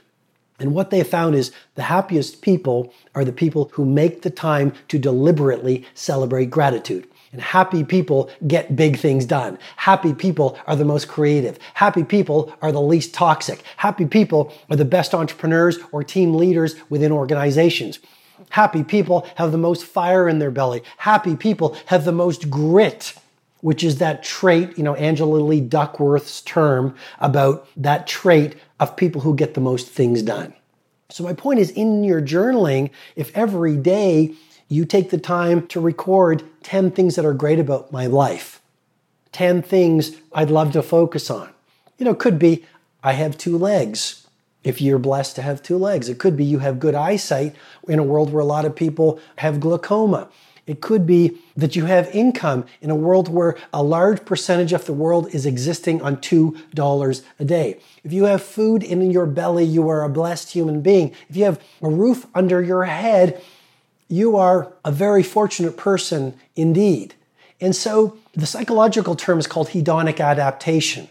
And 0.57 0.73
what 0.73 0.89
they 0.89 1.03
found 1.03 1.35
is 1.35 1.51
the 1.75 1.83
happiest 1.83 2.41
people 2.41 2.93
are 3.13 3.25
the 3.25 3.33
people 3.33 3.69
who 3.73 3.83
make 3.83 4.21
the 4.21 4.29
time 4.29 4.73
to 4.87 4.97
deliberately 4.97 5.85
celebrate 5.95 6.49
gratitude. 6.49 7.07
And 7.31 7.41
happy 7.41 7.83
people 7.83 8.29
get 8.45 8.75
big 8.75 8.97
things 8.97 9.25
done. 9.25 9.57
Happy 9.77 10.13
people 10.13 10.57
are 10.67 10.75
the 10.75 10.83
most 10.83 11.07
creative. 11.07 11.57
Happy 11.75 12.03
people 12.03 12.53
are 12.61 12.73
the 12.73 12.81
least 12.81 13.13
toxic. 13.13 13.63
Happy 13.77 14.05
people 14.05 14.53
are 14.69 14.75
the 14.75 14.83
best 14.83 15.13
entrepreneurs 15.13 15.79
or 15.93 16.03
team 16.03 16.35
leaders 16.35 16.75
within 16.89 17.11
organizations. 17.11 17.99
Happy 18.49 18.83
people 18.83 19.25
have 19.35 19.53
the 19.53 19.57
most 19.57 19.85
fire 19.85 20.27
in 20.27 20.39
their 20.39 20.51
belly. 20.51 20.83
Happy 20.97 21.37
people 21.37 21.77
have 21.85 22.03
the 22.03 22.11
most 22.11 22.49
grit, 22.49 23.13
which 23.61 23.81
is 23.81 23.99
that 23.99 24.23
trait, 24.23 24.77
you 24.77 24.83
know, 24.83 24.95
Angela 24.95 25.37
Lee 25.37 25.61
Duckworth's 25.61 26.41
term 26.41 26.95
about 27.19 27.65
that 27.77 28.07
trait 28.07 28.55
of 28.81 28.97
people 28.97 29.21
who 29.21 29.35
get 29.35 29.53
the 29.53 29.61
most 29.61 29.87
things 29.87 30.21
done. 30.21 30.53
So, 31.09 31.23
my 31.23 31.33
point 31.33 31.59
is 31.59 31.71
in 31.71 32.03
your 32.03 32.21
journaling, 32.21 32.89
if 33.15 33.35
every 33.35 33.77
day 33.77 34.33
you 34.71 34.85
take 34.85 35.09
the 35.09 35.17
time 35.17 35.67
to 35.67 35.81
record 35.81 36.43
10 36.63 36.91
things 36.91 37.15
that 37.15 37.25
are 37.25 37.33
great 37.33 37.59
about 37.59 37.91
my 37.91 38.05
life, 38.05 38.61
10 39.33 39.61
things 39.61 40.15
I'd 40.31 40.49
love 40.49 40.71
to 40.71 40.81
focus 40.81 41.29
on. 41.29 41.49
You 41.97 42.05
know, 42.05 42.15
could 42.15 42.39
be 42.39 42.65
I 43.03 43.13
have 43.13 43.37
two 43.37 43.57
legs 43.57 44.27
if 44.63 44.79
you're 44.79 44.97
blessed 44.97 45.35
to 45.35 45.41
have 45.41 45.61
two 45.61 45.77
legs. 45.77 46.07
It 46.07 46.19
could 46.19 46.37
be 46.37 46.45
you 46.45 46.59
have 46.59 46.79
good 46.79 46.95
eyesight 46.95 47.53
in 47.85 47.99
a 47.99 48.03
world 48.03 48.31
where 48.31 48.41
a 48.41 48.45
lot 48.45 48.63
of 48.63 48.73
people 48.73 49.19
have 49.37 49.59
glaucoma. 49.59 50.29
It 50.65 50.79
could 50.79 51.05
be 51.05 51.37
that 51.57 51.75
you 51.75 51.85
have 51.85 52.07
income 52.15 52.65
in 52.79 52.89
a 52.89 52.95
world 52.95 53.27
where 53.27 53.57
a 53.73 53.83
large 53.83 54.23
percentage 54.23 54.71
of 54.71 54.85
the 54.85 54.93
world 54.93 55.33
is 55.35 55.45
existing 55.45 56.01
on 56.01 56.17
$2 56.17 57.23
a 57.39 57.43
day. 57.43 57.79
If 58.05 58.13
you 58.13 58.23
have 58.23 58.41
food 58.41 58.83
in 58.83 59.11
your 59.11 59.25
belly, 59.25 59.65
you 59.65 59.89
are 59.89 60.03
a 60.03 60.09
blessed 60.09 60.51
human 60.51 60.81
being. 60.81 61.13
If 61.27 61.35
you 61.35 61.43
have 61.43 61.61
a 61.81 61.89
roof 61.89 62.25
under 62.33 62.61
your 62.61 62.85
head, 62.85 63.43
you 64.11 64.35
are 64.35 64.71
a 64.83 64.91
very 64.91 65.23
fortunate 65.23 65.77
person 65.77 66.37
indeed. 66.55 67.15
And 67.61 67.75
so 67.75 68.17
the 68.33 68.45
psychological 68.45 69.15
term 69.15 69.39
is 69.39 69.47
called 69.47 69.69
hedonic 69.69 70.19
adaptation. 70.19 71.07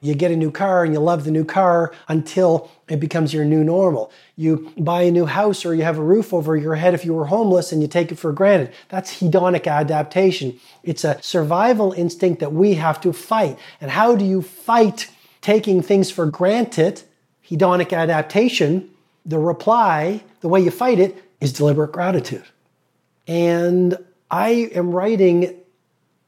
You 0.00 0.14
get 0.14 0.30
a 0.30 0.36
new 0.36 0.50
car 0.50 0.84
and 0.84 0.94
you 0.94 1.00
love 1.00 1.24
the 1.24 1.30
new 1.30 1.44
car 1.44 1.92
until 2.06 2.70
it 2.88 3.00
becomes 3.00 3.34
your 3.34 3.44
new 3.44 3.64
normal. 3.64 4.12
You 4.36 4.72
buy 4.78 5.02
a 5.02 5.10
new 5.10 5.26
house 5.26 5.66
or 5.66 5.74
you 5.74 5.82
have 5.82 5.98
a 5.98 6.02
roof 6.02 6.32
over 6.32 6.56
your 6.56 6.76
head 6.76 6.94
if 6.94 7.04
you 7.04 7.12
were 7.12 7.26
homeless 7.26 7.72
and 7.72 7.82
you 7.82 7.88
take 7.88 8.12
it 8.12 8.18
for 8.18 8.32
granted. 8.32 8.72
That's 8.88 9.20
hedonic 9.20 9.66
adaptation. 9.66 10.58
It's 10.84 11.04
a 11.04 11.20
survival 11.20 11.92
instinct 11.92 12.40
that 12.40 12.52
we 12.52 12.74
have 12.74 13.00
to 13.02 13.12
fight. 13.12 13.58
And 13.80 13.90
how 13.90 14.14
do 14.14 14.24
you 14.24 14.40
fight 14.40 15.10
taking 15.40 15.82
things 15.82 16.10
for 16.10 16.26
granted? 16.26 17.02
Hedonic 17.46 17.92
adaptation. 17.92 18.90
The 19.26 19.38
reply, 19.38 20.22
the 20.40 20.48
way 20.48 20.60
you 20.60 20.70
fight 20.70 21.00
it, 21.00 21.27
is 21.40 21.52
deliberate 21.52 21.92
gratitude. 21.92 22.44
And 23.26 23.96
I 24.30 24.70
am 24.74 24.90
writing 24.90 25.54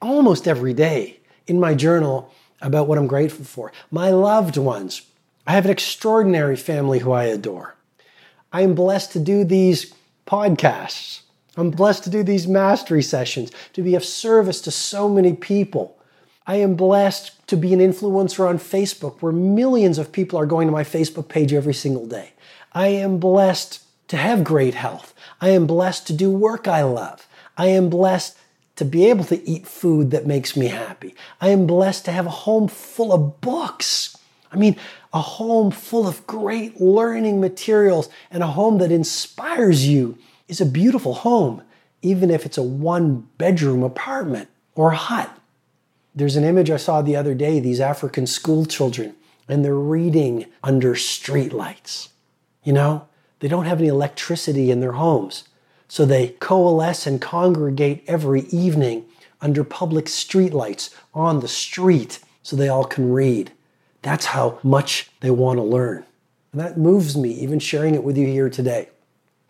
almost 0.01 0.47
every 0.49 0.75
day 0.75 1.21
in 1.47 1.61
my 1.61 1.75
journal 1.75 2.33
about 2.61 2.87
what 2.87 2.99
I'm 2.99 3.07
grateful 3.07 3.45
for. 3.45 3.73
My 3.91 4.11
loved 4.11 4.57
ones. 4.57 5.03
I 5.47 5.53
have 5.53 5.65
an 5.65 5.71
extraordinary 5.71 6.57
family 6.57 7.01
who 7.01 7.13
I 7.13 7.25
adore. 7.25 7.75
I 8.53 8.63
am 8.63 8.75
blessed 8.75 9.13
to 9.13 9.21
do 9.21 9.45
these 9.45 9.93
podcasts. 10.27 11.23
I'm 11.57 11.71
blessed 11.71 12.05
to 12.05 12.11
do 12.11 12.23
these 12.23 12.47
mastery 12.47 13.03
sessions, 13.03 13.51
to 13.73 13.83
be 13.83 13.95
of 13.95 14.05
service 14.05 14.61
to 14.63 14.71
so 14.71 15.09
many 15.09 15.33
people. 15.33 15.97
I 16.47 16.57
am 16.57 16.75
blessed 16.75 17.47
to 17.49 17.57
be 17.57 17.73
an 17.73 17.81
influencer 17.81 18.49
on 18.49 18.59
Facebook 18.59 19.21
where 19.21 19.33
millions 19.33 19.99
of 19.99 20.13
people 20.13 20.39
are 20.39 20.47
going 20.47 20.69
to 20.69 20.73
my 20.73 20.85
Facebook 20.85 21.29
page 21.29 21.53
every 21.53 21.75
single 21.75 22.07
day. 22.07 22.33
I 22.73 22.89
am 22.89 23.19
blessed 23.19 23.83
to 24.11 24.17
have 24.17 24.43
great 24.43 24.75
health. 24.75 25.15
I 25.41 25.51
am 25.51 25.69
blessed 25.69 26.09
to 26.09 26.13
do 26.13 26.33
work 26.33 26.67
I 26.67 26.83
love. 26.83 27.29
I 27.57 27.67
am 27.67 27.89
blessed 27.89 28.37
to 28.75 28.85
be 28.85 29.09
able 29.09 29.23
to 29.25 29.49
eat 29.49 29.69
food 29.69 30.11
that 30.11 30.27
makes 30.27 30.57
me 30.57 30.67
happy. 30.67 31.15
I 31.41 31.51
am 31.51 31.65
blessed 31.65 32.07
to 32.07 32.13
have 32.13 32.27
a 32.27 32.31
home 32.31 32.67
full 32.67 33.13
of 33.13 33.41
books. 33.41 34.17
I 34.51 34.57
mean, 34.57 34.75
a 35.13 35.21
home 35.21 35.71
full 35.71 36.09
of 36.09 36.27
great 36.27 36.81
learning 36.81 37.41
materials 37.41 38.09
and 38.33 38.43
a 38.43 38.49
home 38.49 38.79
that 38.79 38.91
inspires 38.91 39.87
you 39.87 40.19
is 40.49 40.61
a 40.61 40.67
beautiful 40.67 41.15
home, 41.15 41.63
even 42.03 42.33
if 42.33 42.45
it's 42.45 42.59
a 42.59 42.65
one 42.65 43.29
bedroom 43.39 43.85
apartment 43.85 44.49
or 44.75 44.91
hut. 44.91 45.31
There's 46.17 46.35
an 46.35 46.43
image 46.43 46.69
I 46.69 46.79
saw 46.79 47.01
the 47.01 47.15
other 47.15 47.37
day, 47.37 47.61
these 47.61 47.81
African 47.81 48.27
school 48.27 48.67
children, 48.67 49.15
and 49.49 49.65
they're 49.65 49.73
reading 49.73 50.47
under 50.65 50.95
streetlights. 50.95 52.09
You 52.65 52.73
know, 52.73 53.07
they 53.41 53.49
don't 53.49 53.67
have 53.67 53.81
any 53.81 53.89
electricity 53.89 54.71
in 54.71 54.81
their 54.81 54.93
homes. 54.93 55.45
So 55.89 56.05
they 56.05 56.29
coalesce 56.41 57.07
and 57.07 57.21
congregate 57.21 58.05
every 58.07 58.43
evening 58.43 59.07
under 59.41 59.65
public 59.65 60.05
streetlights 60.05 60.95
on 61.13 61.41
the 61.41 61.49
street 61.49 62.21
so 62.43 62.55
they 62.55 62.69
all 62.69 62.85
can 62.85 63.13
read. 63.13 63.53
That's 64.03 64.27
how 64.27 64.59
much 64.63 65.11
they 65.21 65.31
want 65.31 65.59
to 65.59 65.63
learn. 65.65 66.05
And 66.53 66.61
that 66.61 66.79
moves 66.79 67.17
me, 67.17 67.31
even 67.33 67.59
sharing 67.59 67.95
it 67.95 68.05
with 68.05 68.17
you 68.17 68.27
here 68.27 68.49
today. 68.49 68.89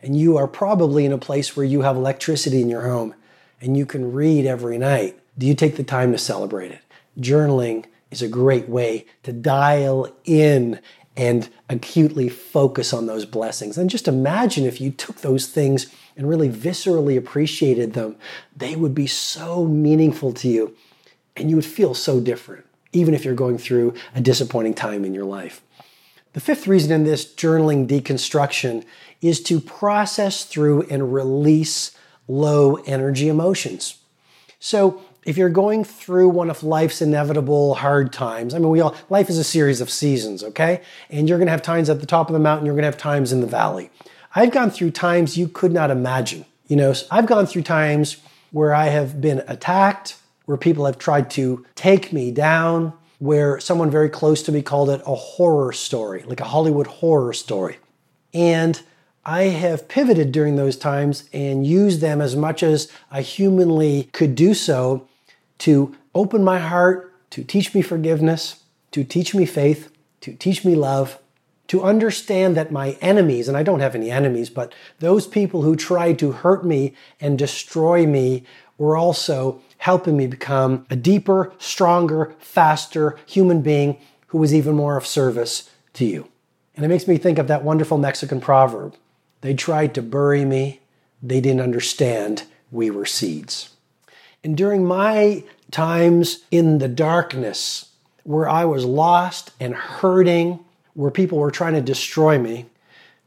And 0.02 0.18
you 0.18 0.36
are 0.36 0.48
probably 0.48 1.04
in 1.04 1.12
a 1.12 1.18
place 1.18 1.56
where 1.56 1.66
you 1.66 1.82
have 1.82 1.96
electricity 1.96 2.62
in 2.62 2.68
your 2.68 2.88
home 2.88 3.14
and 3.60 3.76
you 3.76 3.84
can 3.84 4.12
read 4.12 4.46
every 4.46 4.78
night. 4.78 5.18
Do 5.36 5.46
you 5.46 5.54
take 5.54 5.76
the 5.76 5.84
time 5.84 6.12
to 6.12 6.18
celebrate 6.18 6.70
it? 6.70 6.80
Journaling 7.18 7.84
is 8.10 8.22
a 8.22 8.28
great 8.28 8.68
way 8.68 9.06
to 9.22 9.32
dial 9.32 10.08
in 10.24 10.80
and 11.20 11.50
acutely 11.68 12.30
focus 12.30 12.94
on 12.94 13.04
those 13.04 13.26
blessings. 13.26 13.76
And 13.76 13.90
just 13.90 14.08
imagine 14.08 14.64
if 14.64 14.80
you 14.80 14.90
took 14.90 15.16
those 15.16 15.48
things 15.48 15.94
and 16.16 16.26
really 16.26 16.48
viscerally 16.48 17.18
appreciated 17.18 17.92
them, 17.92 18.16
they 18.56 18.74
would 18.74 18.94
be 18.94 19.06
so 19.06 19.66
meaningful 19.66 20.32
to 20.32 20.48
you 20.48 20.74
and 21.36 21.50
you 21.50 21.56
would 21.56 21.66
feel 21.66 21.92
so 21.92 22.20
different, 22.20 22.64
even 22.94 23.12
if 23.12 23.22
you're 23.22 23.34
going 23.34 23.58
through 23.58 23.92
a 24.14 24.22
disappointing 24.22 24.72
time 24.72 25.04
in 25.04 25.12
your 25.12 25.26
life. 25.26 25.60
The 26.32 26.40
fifth 26.40 26.66
reason 26.66 26.90
in 26.90 27.04
this 27.04 27.26
journaling 27.26 27.86
deconstruction 27.86 28.86
is 29.20 29.42
to 29.42 29.60
process 29.60 30.46
through 30.46 30.86
and 30.88 31.12
release 31.12 31.94
low 32.28 32.76
energy 32.86 33.28
emotions. 33.28 33.98
So, 34.58 35.02
if 35.30 35.38
you're 35.38 35.48
going 35.48 35.84
through 35.84 36.28
one 36.28 36.50
of 36.50 36.64
life's 36.64 37.00
inevitable 37.00 37.76
hard 37.76 38.12
times, 38.12 38.52
I 38.52 38.58
mean, 38.58 38.68
we 38.68 38.80
all, 38.80 38.96
life 39.10 39.30
is 39.30 39.38
a 39.38 39.44
series 39.44 39.80
of 39.80 39.88
seasons, 39.88 40.42
okay? 40.42 40.82
And 41.08 41.28
you're 41.28 41.38
gonna 41.38 41.52
have 41.52 41.62
times 41.62 41.88
at 41.88 42.00
the 42.00 42.06
top 42.06 42.28
of 42.28 42.32
the 42.32 42.40
mountain, 42.40 42.66
you're 42.66 42.74
gonna 42.74 42.88
have 42.88 42.98
times 42.98 43.30
in 43.30 43.40
the 43.40 43.46
valley. 43.46 43.90
I've 44.34 44.50
gone 44.50 44.70
through 44.70 44.90
times 44.90 45.38
you 45.38 45.46
could 45.46 45.70
not 45.70 45.92
imagine. 45.92 46.46
You 46.66 46.74
know, 46.74 46.92
I've 47.12 47.26
gone 47.26 47.46
through 47.46 47.62
times 47.62 48.16
where 48.50 48.74
I 48.74 48.86
have 48.86 49.20
been 49.20 49.44
attacked, 49.46 50.16
where 50.46 50.56
people 50.56 50.84
have 50.84 50.98
tried 50.98 51.30
to 51.30 51.64
take 51.76 52.12
me 52.12 52.32
down, 52.32 52.92
where 53.20 53.60
someone 53.60 53.88
very 53.88 54.08
close 54.08 54.42
to 54.42 54.50
me 54.50 54.62
called 54.62 54.90
it 54.90 55.00
a 55.06 55.14
horror 55.14 55.72
story, 55.72 56.24
like 56.24 56.40
a 56.40 56.44
Hollywood 56.44 56.88
horror 56.88 57.32
story. 57.32 57.78
And 58.34 58.82
I 59.24 59.44
have 59.44 59.86
pivoted 59.86 60.32
during 60.32 60.56
those 60.56 60.76
times 60.76 61.28
and 61.32 61.64
used 61.64 62.00
them 62.00 62.20
as 62.20 62.34
much 62.34 62.64
as 62.64 62.90
I 63.12 63.20
humanly 63.22 64.08
could 64.12 64.34
do 64.34 64.54
so 64.54 65.06
to 65.60 65.96
open 66.14 66.42
my 66.42 66.58
heart, 66.58 67.12
to 67.30 67.44
teach 67.44 67.74
me 67.74 67.82
forgiveness, 67.82 68.64
to 68.90 69.04
teach 69.04 69.34
me 69.34 69.46
faith, 69.46 69.90
to 70.20 70.34
teach 70.34 70.64
me 70.64 70.74
love, 70.74 71.18
to 71.68 71.82
understand 71.82 72.56
that 72.56 72.72
my 72.72 72.98
enemies, 73.00 73.46
and 73.46 73.56
I 73.56 73.62
don't 73.62 73.80
have 73.80 73.94
any 73.94 74.10
enemies, 74.10 74.50
but 74.50 74.74
those 74.98 75.26
people 75.26 75.62
who 75.62 75.76
tried 75.76 76.18
to 76.18 76.32
hurt 76.32 76.64
me 76.64 76.94
and 77.20 77.38
destroy 77.38 78.06
me 78.06 78.44
were 78.76 78.96
also 78.96 79.60
helping 79.78 80.16
me 80.16 80.26
become 80.26 80.84
a 80.90 80.96
deeper, 80.96 81.52
stronger, 81.58 82.34
faster 82.38 83.16
human 83.26 83.62
being 83.62 83.98
who 84.28 84.38
was 84.38 84.52
even 84.52 84.74
more 84.74 84.96
of 84.96 85.06
service 85.06 85.70
to 85.92 86.04
you. 86.04 86.28
And 86.74 86.84
it 86.84 86.88
makes 86.88 87.06
me 87.06 87.18
think 87.18 87.38
of 87.38 87.46
that 87.48 87.62
wonderful 87.62 87.98
Mexican 87.98 88.40
proverb 88.40 88.96
they 89.42 89.54
tried 89.54 89.94
to 89.94 90.02
bury 90.02 90.44
me, 90.44 90.80
they 91.22 91.40
didn't 91.40 91.62
understand 91.62 92.44
we 92.70 92.90
were 92.90 93.06
seeds. 93.06 93.70
And 94.42 94.56
during 94.56 94.84
my 94.84 95.44
times 95.70 96.44
in 96.50 96.78
the 96.78 96.88
darkness, 96.88 97.90
where 98.24 98.48
I 98.48 98.64
was 98.64 98.84
lost 98.84 99.52
and 99.60 99.74
hurting, 99.74 100.60
where 100.94 101.10
people 101.10 101.38
were 101.38 101.50
trying 101.50 101.74
to 101.74 101.80
destroy 101.80 102.38
me, 102.38 102.66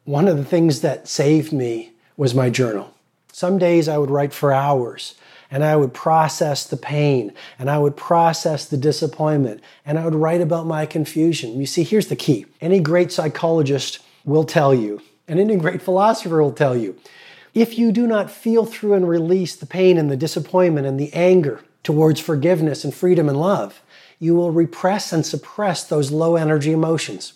one 0.05 0.27
of 0.27 0.37
the 0.37 0.45
things 0.45 0.81
that 0.81 1.07
saved 1.07 1.53
me 1.53 1.93
was 2.17 2.35
my 2.35 2.49
journal. 2.49 2.93
Some 3.31 3.57
days 3.57 3.87
I 3.87 3.97
would 3.97 4.11
write 4.11 4.33
for 4.33 4.51
hours 4.53 5.15
and 5.49 5.63
I 5.63 5.75
would 5.75 5.93
process 5.93 6.65
the 6.65 6.77
pain 6.77 7.33
and 7.57 7.69
I 7.69 7.77
would 7.77 7.95
process 7.95 8.65
the 8.65 8.77
disappointment 8.77 9.61
and 9.85 9.97
I 9.97 10.05
would 10.05 10.15
write 10.15 10.41
about 10.41 10.65
my 10.65 10.85
confusion. 10.85 11.59
You 11.59 11.65
see, 11.65 11.83
here's 11.83 12.07
the 12.07 12.15
key 12.15 12.45
any 12.61 12.79
great 12.79 13.11
psychologist 13.11 13.99
will 14.25 14.45
tell 14.45 14.73
you, 14.73 15.01
and 15.27 15.39
any 15.39 15.55
great 15.55 15.81
philosopher 15.81 16.41
will 16.41 16.53
tell 16.53 16.77
you, 16.77 16.97
if 17.53 17.77
you 17.77 17.91
do 17.91 18.07
not 18.07 18.31
feel 18.31 18.65
through 18.65 18.93
and 18.93 19.07
release 19.07 19.55
the 19.55 19.65
pain 19.65 19.97
and 19.97 20.09
the 20.09 20.17
disappointment 20.17 20.87
and 20.87 20.99
the 20.99 21.13
anger 21.13 21.61
towards 21.83 22.19
forgiveness 22.19 22.83
and 22.83 22.93
freedom 22.93 23.29
and 23.29 23.39
love, 23.39 23.81
you 24.19 24.35
will 24.35 24.51
repress 24.51 25.11
and 25.13 25.25
suppress 25.25 25.83
those 25.83 26.11
low 26.11 26.35
energy 26.35 26.71
emotions. 26.71 27.33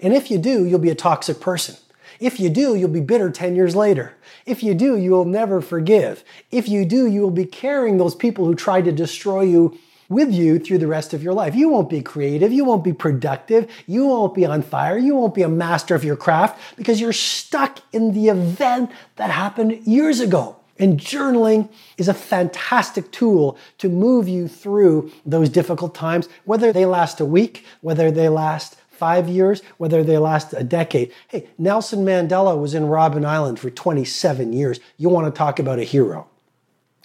And 0.00 0.14
if 0.14 0.30
you 0.30 0.38
do, 0.38 0.64
you'll 0.64 0.78
be 0.78 0.90
a 0.90 0.94
toxic 0.94 1.40
person. 1.40 1.76
If 2.20 2.40
you 2.40 2.48
do, 2.48 2.74
you'll 2.74 2.88
be 2.88 3.00
bitter 3.00 3.30
10 3.30 3.54
years 3.54 3.76
later. 3.76 4.14
If 4.46 4.62
you 4.62 4.74
do, 4.74 4.96
you 4.96 5.10
will 5.12 5.24
never 5.24 5.60
forgive. 5.60 6.24
If 6.50 6.68
you 6.68 6.84
do, 6.84 7.06
you 7.06 7.20
will 7.20 7.30
be 7.30 7.44
carrying 7.44 7.98
those 7.98 8.14
people 8.14 8.44
who 8.44 8.54
tried 8.54 8.86
to 8.86 8.92
destroy 8.92 9.42
you 9.42 9.78
with 10.08 10.32
you 10.32 10.58
through 10.58 10.78
the 10.78 10.86
rest 10.86 11.12
of 11.12 11.22
your 11.22 11.34
life. 11.34 11.54
You 11.54 11.68
won't 11.68 11.90
be 11.90 12.00
creative. 12.00 12.52
You 12.52 12.64
won't 12.64 12.84
be 12.84 12.92
productive. 12.92 13.70
You 13.86 14.06
won't 14.06 14.34
be 14.34 14.46
on 14.46 14.62
fire. 14.62 14.96
You 14.96 15.14
won't 15.14 15.34
be 15.34 15.42
a 15.42 15.48
master 15.48 15.94
of 15.94 16.04
your 16.04 16.16
craft 16.16 16.58
because 16.76 17.00
you're 17.00 17.12
stuck 17.12 17.80
in 17.92 18.12
the 18.12 18.28
event 18.28 18.90
that 19.16 19.30
happened 19.30 19.86
years 19.86 20.20
ago. 20.20 20.56
And 20.78 20.98
journaling 20.98 21.68
is 21.96 22.08
a 22.08 22.14
fantastic 22.14 23.10
tool 23.10 23.58
to 23.78 23.88
move 23.88 24.28
you 24.28 24.46
through 24.46 25.10
those 25.26 25.48
difficult 25.48 25.94
times, 25.94 26.28
whether 26.44 26.72
they 26.72 26.86
last 26.86 27.20
a 27.20 27.24
week, 27.24 27.64
whether 27.80 28.10
they 28.10 28.28
last 28.28 28.76
five 28.90 29.28
years, 29.28 29.62
whether 29.76 30.02
they 30.04 30.18
last 30.18 30.54
a 30.54 30.64
decade. 30.64 31.12
Hey, 31.28 31.48
Nelson 31.58 32.04
Mandela 32.04 32.60
was 32.60 32.74
in 32.74 32.84
Robben 32.84 33.24
Island 33.24 33.58
for 33.58 33.70
27 33.70 34.52
years. 34.52 34.80
You 34.96 35.08
want 35.08 35.32
to 35.32 35.36
talk 35.36 35.58
about 35.58 35.78
a 35.78 35.84
hero. 35.84 36.28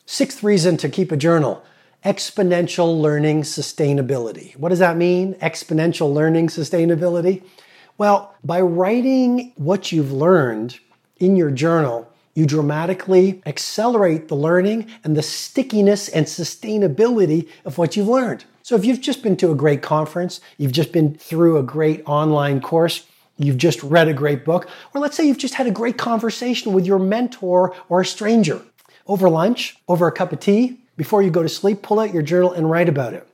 Sixth 0.06 0.44
reason 0.44 0.78
to 0.78 0.90
keep 0.90 1.12
a 1.12 1.18
journal 1.18 1.64
exponential 2.06 3.00
learning 3.00 3.44
sustainability. 3.44 4.56
What 4.58 4.70
does 4.70 4.80
that 4.80 4.98
mean? 4.98 5.36
Exponential 5.36 6.14
learning 6.14 6.48
sustainability? 6.48 7.44
Well, 7.98 8.36
by 8.44 8.60
writing 8.60 9.54
what 9.56 9.92
you've 9.92 10.12
learned 10.12 10.80
in 11.18 11.36
your 11.36 11.52
journal, 11.52 12.10
you 12.34 12.46
dramatically 12.46 13.42
accelerate 13.46 14.28
the 14.28 14.36
learning 14.36 14.90
and 15.04 15.16
the 15.16 15.22
stickiness 15.22 16.10
and 16.10 16.26
sustainability 16.26 17.48
of 17.64 17.78
what 17.78 17.96
you've 17.96 18.08
learned. 18.08 18.44
So 18.64 18.76
if 18.76 18.84
you've 18.84 19.02
just 19.02 19.24
been 19.24 19.38
to 19.38 19.52
a 19.52 19.56
great 19.56 19.82
conference, 19.82 20.42
you've 20.58 20.72
just 20.72 20.92
been 20.92 21.16
through 21.16 21.58
a 21.58 21.64
great 21.64 22.02
online 22.06 22.60
course, 22.60 23.06
you've 23.38 23.58
just 23.58 23.82
read 23.84 24.08
a 24.08 24.14
great 24.14 24.44
book, 24.44 24.68
or 24.94 25.00
let's 25.02 25.16
say 25.16 25.26
you've 25.26 25.38
just 25.38 25.54
had 25.54 25.68
a 25.68 25.72
great 25.72 25.98
conversation 25.98 26.74
with 26.74 26.86
your 26.86 27.00
mentor 27.00 27.76
or 27.88 28.02
a 28.02 28.06
stranger 28.06 28.62
over 29.06 29.30
lunch, 29.30 29.78
over 29.88 30.08
a 30.08 30.12
cup 30.12 30.32
of 30.32 30.40
tea, 30.40 30.80
before 30.98 31.22
you 31.22 31.32
go 31.32 31.44
to 31.44 31.50
sleep, 31.50 31.82
pull 31.82 32.00
out 32.00 32.14
your 32.14 32.24
journal 32.24 32.54
and 32.54 32.70
write 32.70 32.90
about 32.90 33.14
it. 33.14 33.28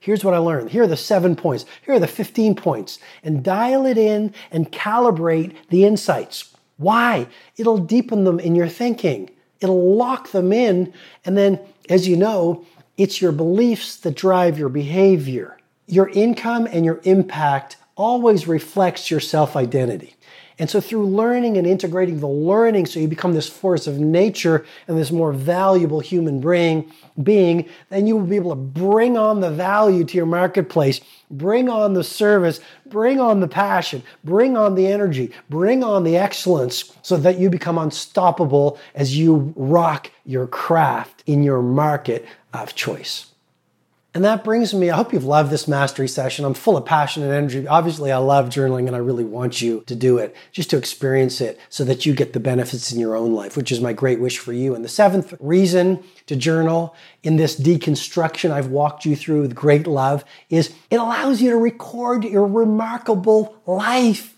Here's 0.00 0.24
what 0.24 0.34
I 0.34 0.38
learned. 0.38 0.70
Here 0.70 0.82
are 0.82 0.88
the 0.88 0.96
seven 0.96 1.34
points. 1.34 1.64
Here 1.84 1.94
are 1.94 2.00
the 2.00 2.06
15 2.06 2.56
points. 2.56 2.98
And 3.22 3.42
dial 3.42 3.86
it 3.86 3.96
in 3.96 4.34
and 4.50 4.70
calibrate 4.70 5.54
the 5.70 5.84
insights. 5.86 6.54
Why? 6.76 7.26
It'll 7.56 7.78
deepen 7.78 8.24
them 8.24 8.38
in 8.38 8.54
your 8.54 8.68
thinking. 8.68 9.30
It'll 9.60 9.96
lock 9.96 10.32
them 10.32 10.52
in. 10.52 10.92
And 11.24 11.38
then, 11.38 11.58
as 11.88 12.06
you 12.06 12.16
know, 12.16 12.66
it's 12.98 13.22
your 13.22 13.32
beliefs 13.32 13.96
that 13.96 14.14
drive 14.14 14.58
your 14.58 14.68
behavior. 14.68 15.56
Your 15.86 16.10
income 16.10 16.68
and 16.70 16.84
your 16.84 17.00
impact 17.04 17.76
always 17.96 18.46
reflects 18.46 19.10
your 19.10 19.20
self 19.20 19.56
identity. 19.56 20.16
And 20.58 20.70
so, 20.70 20.80
through 20.80 21.06
learning 21.06 21.56
and 21.56 21.66
integrating 21.66 22.20
the 22.20 22.28
learning, 22.28 22.86
so 22.86 23.00
you 23.00 23.08
become 23.08 23.34
this 23.34 23.48
force 23.48 23.88
of 23.88 23.98
nature 23.98 24.64
and 24.86 24.96
this 24.96 25.10
more 25.10 25.32
valuable 25.32 25.98
human 25.98 26.40
being, 26.40 26.92
being, 27.20 27.68
then 27.90 28.06
you 28.06 28.16
will 28.16 28.26
be 28.26 28.36
able 28.36 28.50
to 28.50 28.56
bring 28.56 29.16
on 29.16 29.40
the 29.40 29.50
value 29.50 30.04
to 30.04 30.16
your 30.16 30.26
marketplace, 30.26 31.00
bring 31.28 31.68
on 31.68 31.94
the 31.94 32.04
service, 32.04 32.60
bring 32.86 33.18
on 33.18 33.40
the 33.40 33.48
passion, 33.48 34.02
bring 34.22 34.56
on 34.56 34.76
the 34.76 34.86
energy, 34.86 35.32
bring 35.50 35.82
on 35.82 36.04
the 36.04 36.16
excellence, 36.16 36.92
so 37.02 37.16
that 37.16 37.38
you 37.38 37.50
become 37.50 37.76
unstoppable 37.76 38.78
as 38.94 39.18
you 39.18 39.52
rock 39.56 40.10
your 40.24 40.46
craft 40.46 41.24
in 41.26 41.42
your 41.42 41.62
market 41.62 42.24
of 42.52 42.76
choice. 42.76 43.33
And 44.14 44.24
that 44.24 44.44
brings 44.44 44.72
me, 44.72 44.90
I 44.90 44.96
hope 44.96 45.12
you've 45.12 45.24
loved 45.24 45.50
this 45.50 45.66
mastery 45.66 46.06
session. 46.06 46.44
I'm 46.44 46.54
full 46.54 46.76
of 46.76 46.84
passion 46.84 47.24
and 47.24 47.32
energy. 47.32 47.66
Obviously, 47.66 48.12
I 48.12 48.18
love 48.18 48.48
journaling 48.48 48.86
and 48.86 48.94
I 48.94 49.00
really 49.00 49.24
want 49.24 49.60
you 49.60 49.82
to 49.88 49.96
do 49.96 50.18
it, 50.18 50.36
just 50.52 50.70
to 50.70 50.76
experience 50.76 51.40
it 51.40 51.58
so 51.68 51.82
that 51.82 52.06
you 52.06 52.14
get 52.14 52.32
the 52.32 52.38
benefits 52.38 52.92
in 52.92 53.00
your 53.00 53.16
own 53.16 53.34
life, 53.34 53.56
which 53.56 53.72
is 53.72 53.80
my 53.80 53.92
great 53.92 54.20
wish 54.20 54.38
for 54.38 54.52
you. 54.52 54.72
And 54.76 54.84
the 54.84 54.88
seventh 54.88 55.34
reason 55.40 56.00
to 56.28 56.36
journal 56.36 56.94
in 57.24 57.34
this 57.36 57.58
deconstruction 57.58 58.52
I've 58.52 58.68
walked 58.68 59.04
you 59.04 59.16
through 59.16 59.40
with 59.42 59.54
great 59.56 59.88
love 59.88 60.24
is 60.48 60.72
it 60.92 60.96
allows 60.96 61.42
you 61.42 61.50
to 61.50 61.56
record 61.56 62.22
your 62.22 62.46
remarkable 62.46 63.56
life. 63.66 64.36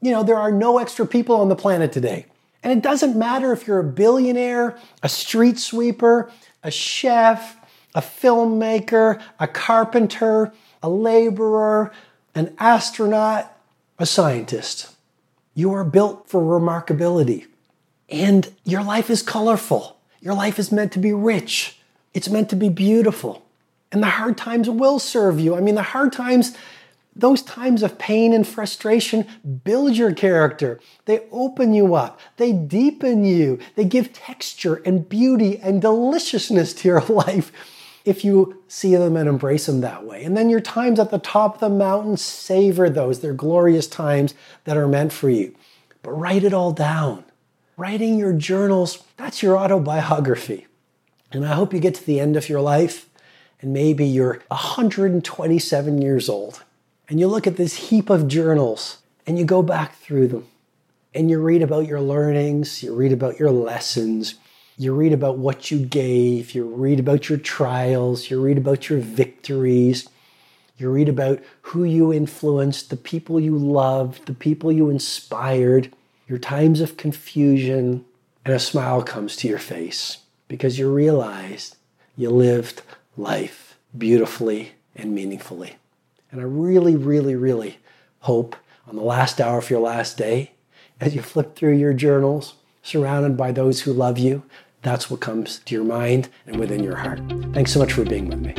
You 0.00 0.12
know, 0.12 0.22
there 0.22 0.38
are 0.38 0.50
no 0.50 0.78
extra 0.78 1.06
people 1.06 1.36
on 1.36 1.50
the 1.50 1.56
planet 1.56 1.92
today. 1.92 2.24
And 2.62 2.72
it 2.72 2.82
doesn't 2.82 3.14
matter 3.14 3.52
if 3.52 3.66
you're 3.66 3.80
a 3.80 3.84
billionaire, 3.84 4.78
a 5.02 5.08
street 5.10 5.58
sweeper, 5.58 6.30
a 6.62 6.70
chef, 6.70 7.58
a 7.94 8.00
filmmaker, 8.00 9.20
a 9.38 9.46
carpenter, 9.46 10.52
a 10.82 10.88
laborer, 10.88 11.92
an 12.34 12.54
astronaut, 12.58 13.56
a 13.98 14.06
scientist. 14.06 14.94
You 15.54 15.72
are 15.72 15.84
built 15.84 16.28
for 16.28 16.40
remarkability. 16.40 17.46
And 18.08 18.52
your 18.64 18.82
life 18.82 19.10
is 19.10 19.22
colorful. 19.22 19.98
Your 20.20 20.34
life 20.34 20.58
is 20.58 20.72
meant 20.72 20.92
to 20.92 20.98
be 20.98 21.12
rich. 21.12 21.78
It's 22.14 22.28
meant 22.28 22.50
to 22.50 22.56
be 22.56 22.68
beautiful. 22.68 23.42
And 23.90 24.02
the 24.02 24.08
hard 24.08 24.36
times 24.36 24.68
will 24.68 24.98
serve 24.98 25.38
you. 25.38 25.54
I 25.54 25.60
mean, 25.60 25.74
the 25.74 25.82
hard 25.82 26.12
times 26.12 26.56
those 27.14 27.42
times 27.42 27.82
of 27.82 27.98
pain 27.98 28.32
and 28.32 28.46
frustration 28.46 29.26
build 29.64 29.96
your 29.96 30.14
character. 30.14 30.80
They 31.04 31.26
open 31.30 31.74
you 31.74 31.94
up. 31.94 32.18
They 32.38 32.52
deepen 32.52 33.24
you. 33.24 33.58
They 33.76 33.84
give 33.84 34.14
texture 34.14 34.76
and 34.86 35.06
beauty 35.06 35.58
and 35.58 35.82
deliciousness 35.82 36.72
to 36.74 36.88
your 36.88 37.00
life 37.08 37.52
if 38.04 38.24
you 38.24 38.62
see 38.68 38.94
them 38.96 39.16
and 39.16 39.28
embrace 39.28 39.66
them 39.66 39.80
that 39.80 40.04
way. 40.04 40.24
And 40.24 40.36
then 40.36 40.50
your 40.50 40.60
times 40.60 40.98
at 40.98 41.10
the 41.10 41.18
top 41.18 41.54
of 41.54 41.60
the 41.60 41.68
mountain, 41.68 42.16
savor 42.16 42.90
those. 42.90 43.20
They're 43.20 43.32
glorious 43.32 43.86
times 43.86 44.34
that 44.64 44.76
are 44.76 44.88
meant 44.88 45.12
for 45.12 45.30
you. 45.30 45.54
But 46.02 46.12
write 46.12 46.44
it 46.44 46.52
all 46.52 46.72
down. 46.72 47.24
Writing 47.76 48.18
your 48.18 48.32
journals, 48.32 49.02
that's 49.16 49.42
your 49.42 49.56
autobiography. 49.56 50.66
And 51.32 51.46
I 51.46 51.54
hope 51.54 51.72
you 51.72 51.80
get 51.80 51.94
to 51.94 52.06
the 52.06 52.20
end 52.20 52.36
of 52.36 52.48
your 52.48 52.60
life 52.60 53.08
and 53.60 53.72
maybe 53.72 54.04
you're 54.04 54.42
127 54.48 56.02
years 56.02 56.28
old 56.28 56.62
and 57.08 57.18
you 57.20 57.28
look 57.28 57.46
at 57.46 57.56
this 57.56 57.88
heap 57.88 58.10
of 58.10 58.28
journals 58.28 58.98
and 59.26 59.38
you 59.38 59.44
go 59.44 59.62
back 59.62 59.94
through 59.96 60.28
them 60.28 60.46
and 61.14 61.30
you 61.30 61.40
read 61.40 61.62
about 61.62 61.86
your 61.86 62.00
learnings, 62.00 62.82
you 62.82 62.94
read 62.94 63.12
about 63.12 63.38
your 63.38 63.50
lessons, 63.50 64.34
you 64.82 64.94
read 64.94 65.12
about 65.12 65.38
what 65.38 65.70
you 65.70 65.78
gave, 65.78 66.54
you 66.54 66.64
read 66.64 66.98
about 66.98 67.28
your 67.28 67.38
trials, 67.38 68.30
you 68.30 68.40
read 68.40 68.58
about 68.58 68.88
your 68.88 68.98
victories, 68.98 70.08
you 70.76 70.90
read 70.90 71.08
about 71.08 71.40
who 71.62 71.84
you 71.84 72.12
influenced, 72.12 72.90
the 72.90 72.96
people 72.96 73.38
you 73.38 73.56
loved, 73.56 74.26
the 74.26 74.34
people 74.34 74.72
you 74.72 74.90
inspired, 74.90 75.92
your 76.26 76.38
times 76.38 76.80
of 76.80 76.96
confusion, 76.96 78.04
and 78.44 78.54
a 78.54 78.58
smile 78.58 79.02
comes 79.02 79.36
to 79.36 79.48
your 79.48 79.58
face 79.58 80.18
because 80.48 80.78
you 80.78 80.92
realized 80.92 81.76
you 82.16 82.30
lived 82.30 82.82
life 83.16 83.78
beautifully 83.96 84.72
and 84.96 85.14
meaningfully. 85.14 85.76
And 86.32 86.40
I 86.40 86.44
really, 86.44 86.96
really, 86.96 87.36
really 87.36 87.78
hope 88.20 88.56
on 88.88 88.96
the 88.96 89.02
last 89.02 89.40
hour 89.40 89.58
of 89.58 89.70
your 89.70 89.80
last 89.80 90.16
day, 90.16 90.52
as 91.00 91.14
you 91.14 91.22
flip 91.22 91.54
through 91.54 91.76
your 91.76 91.92
journals, 91.92 92.54
surrounded 92.82 93.36
by 93.36 93.52
those 93.52 93.82
who 93.82 93.92
love 93.92 94.18
you, 94.18 94.42
that's 94.82 95.10
what 95.10 95.20
comes 95.20 95.60
to 95.60 95.74
your 95.74 95.84
mind 95.84 96.28
and 96.46 96.58
within 96.58 96.82
your 96.82 96.96
heart. 96.96 97.20
Thanks 97.52 97.72
so 97.72 97.78
much 97.78 97.92
for 97.92 98.04
being 98.04 98.28
with 98.28 98.40
me. 98.40 98.52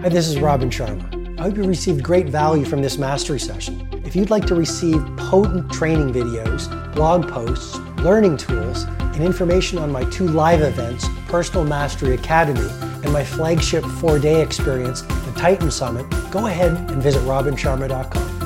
Hi, 0.00 0.08
this 0.08 0.28
is 0.28 0.38
Robin 0.38 0.68
Sharma. 0.70 1.38
I 1.38 1.42
hope 1.42 1.56
you 1.56 1.64
received 1.64 2.02
great 2.02 2.26
value 2.26 2.64
from 2.64 2.82
this 2.82 2.98
mastery 2.98 3.38
session. 3.38 3.88
If 4.04 4.16
you'd 4.16 4.30
like 4.30 4.46
to 4.46 4.54
receive 4.54 5.00
potent 5.16 5.70
training 5.72 6.12
videos, 6.12 6.68
blog 6.94 7.28
posts, 7.28 7.78
learning 7.98 8.38
tools, 8.38 8.84
and 9.00 9.22
information 9.22 9.78
on 9.78 9.92
my 9.92 10.04
two 10.04 10.26
live 10.26 10.60
events, 10.60 11.08
Personal 11.26 11.64
Mastery 11.64 12.14
Academy 12.14 12.68
and 13.04 13.12
my 13.12 13.22
flagship 13.22 13.84
four 13.84 14.18
day 14.18 14.42
experience, 14.42 15.02
the 15.02 15.34
Titan 15.36 15.70
Summit, 15.70 16.08
go 16.30 16.46
ahead 16.46 16.72
and 16.90 17.02
visit 17.02 17.22
robinsharma.com. 17.22 18.37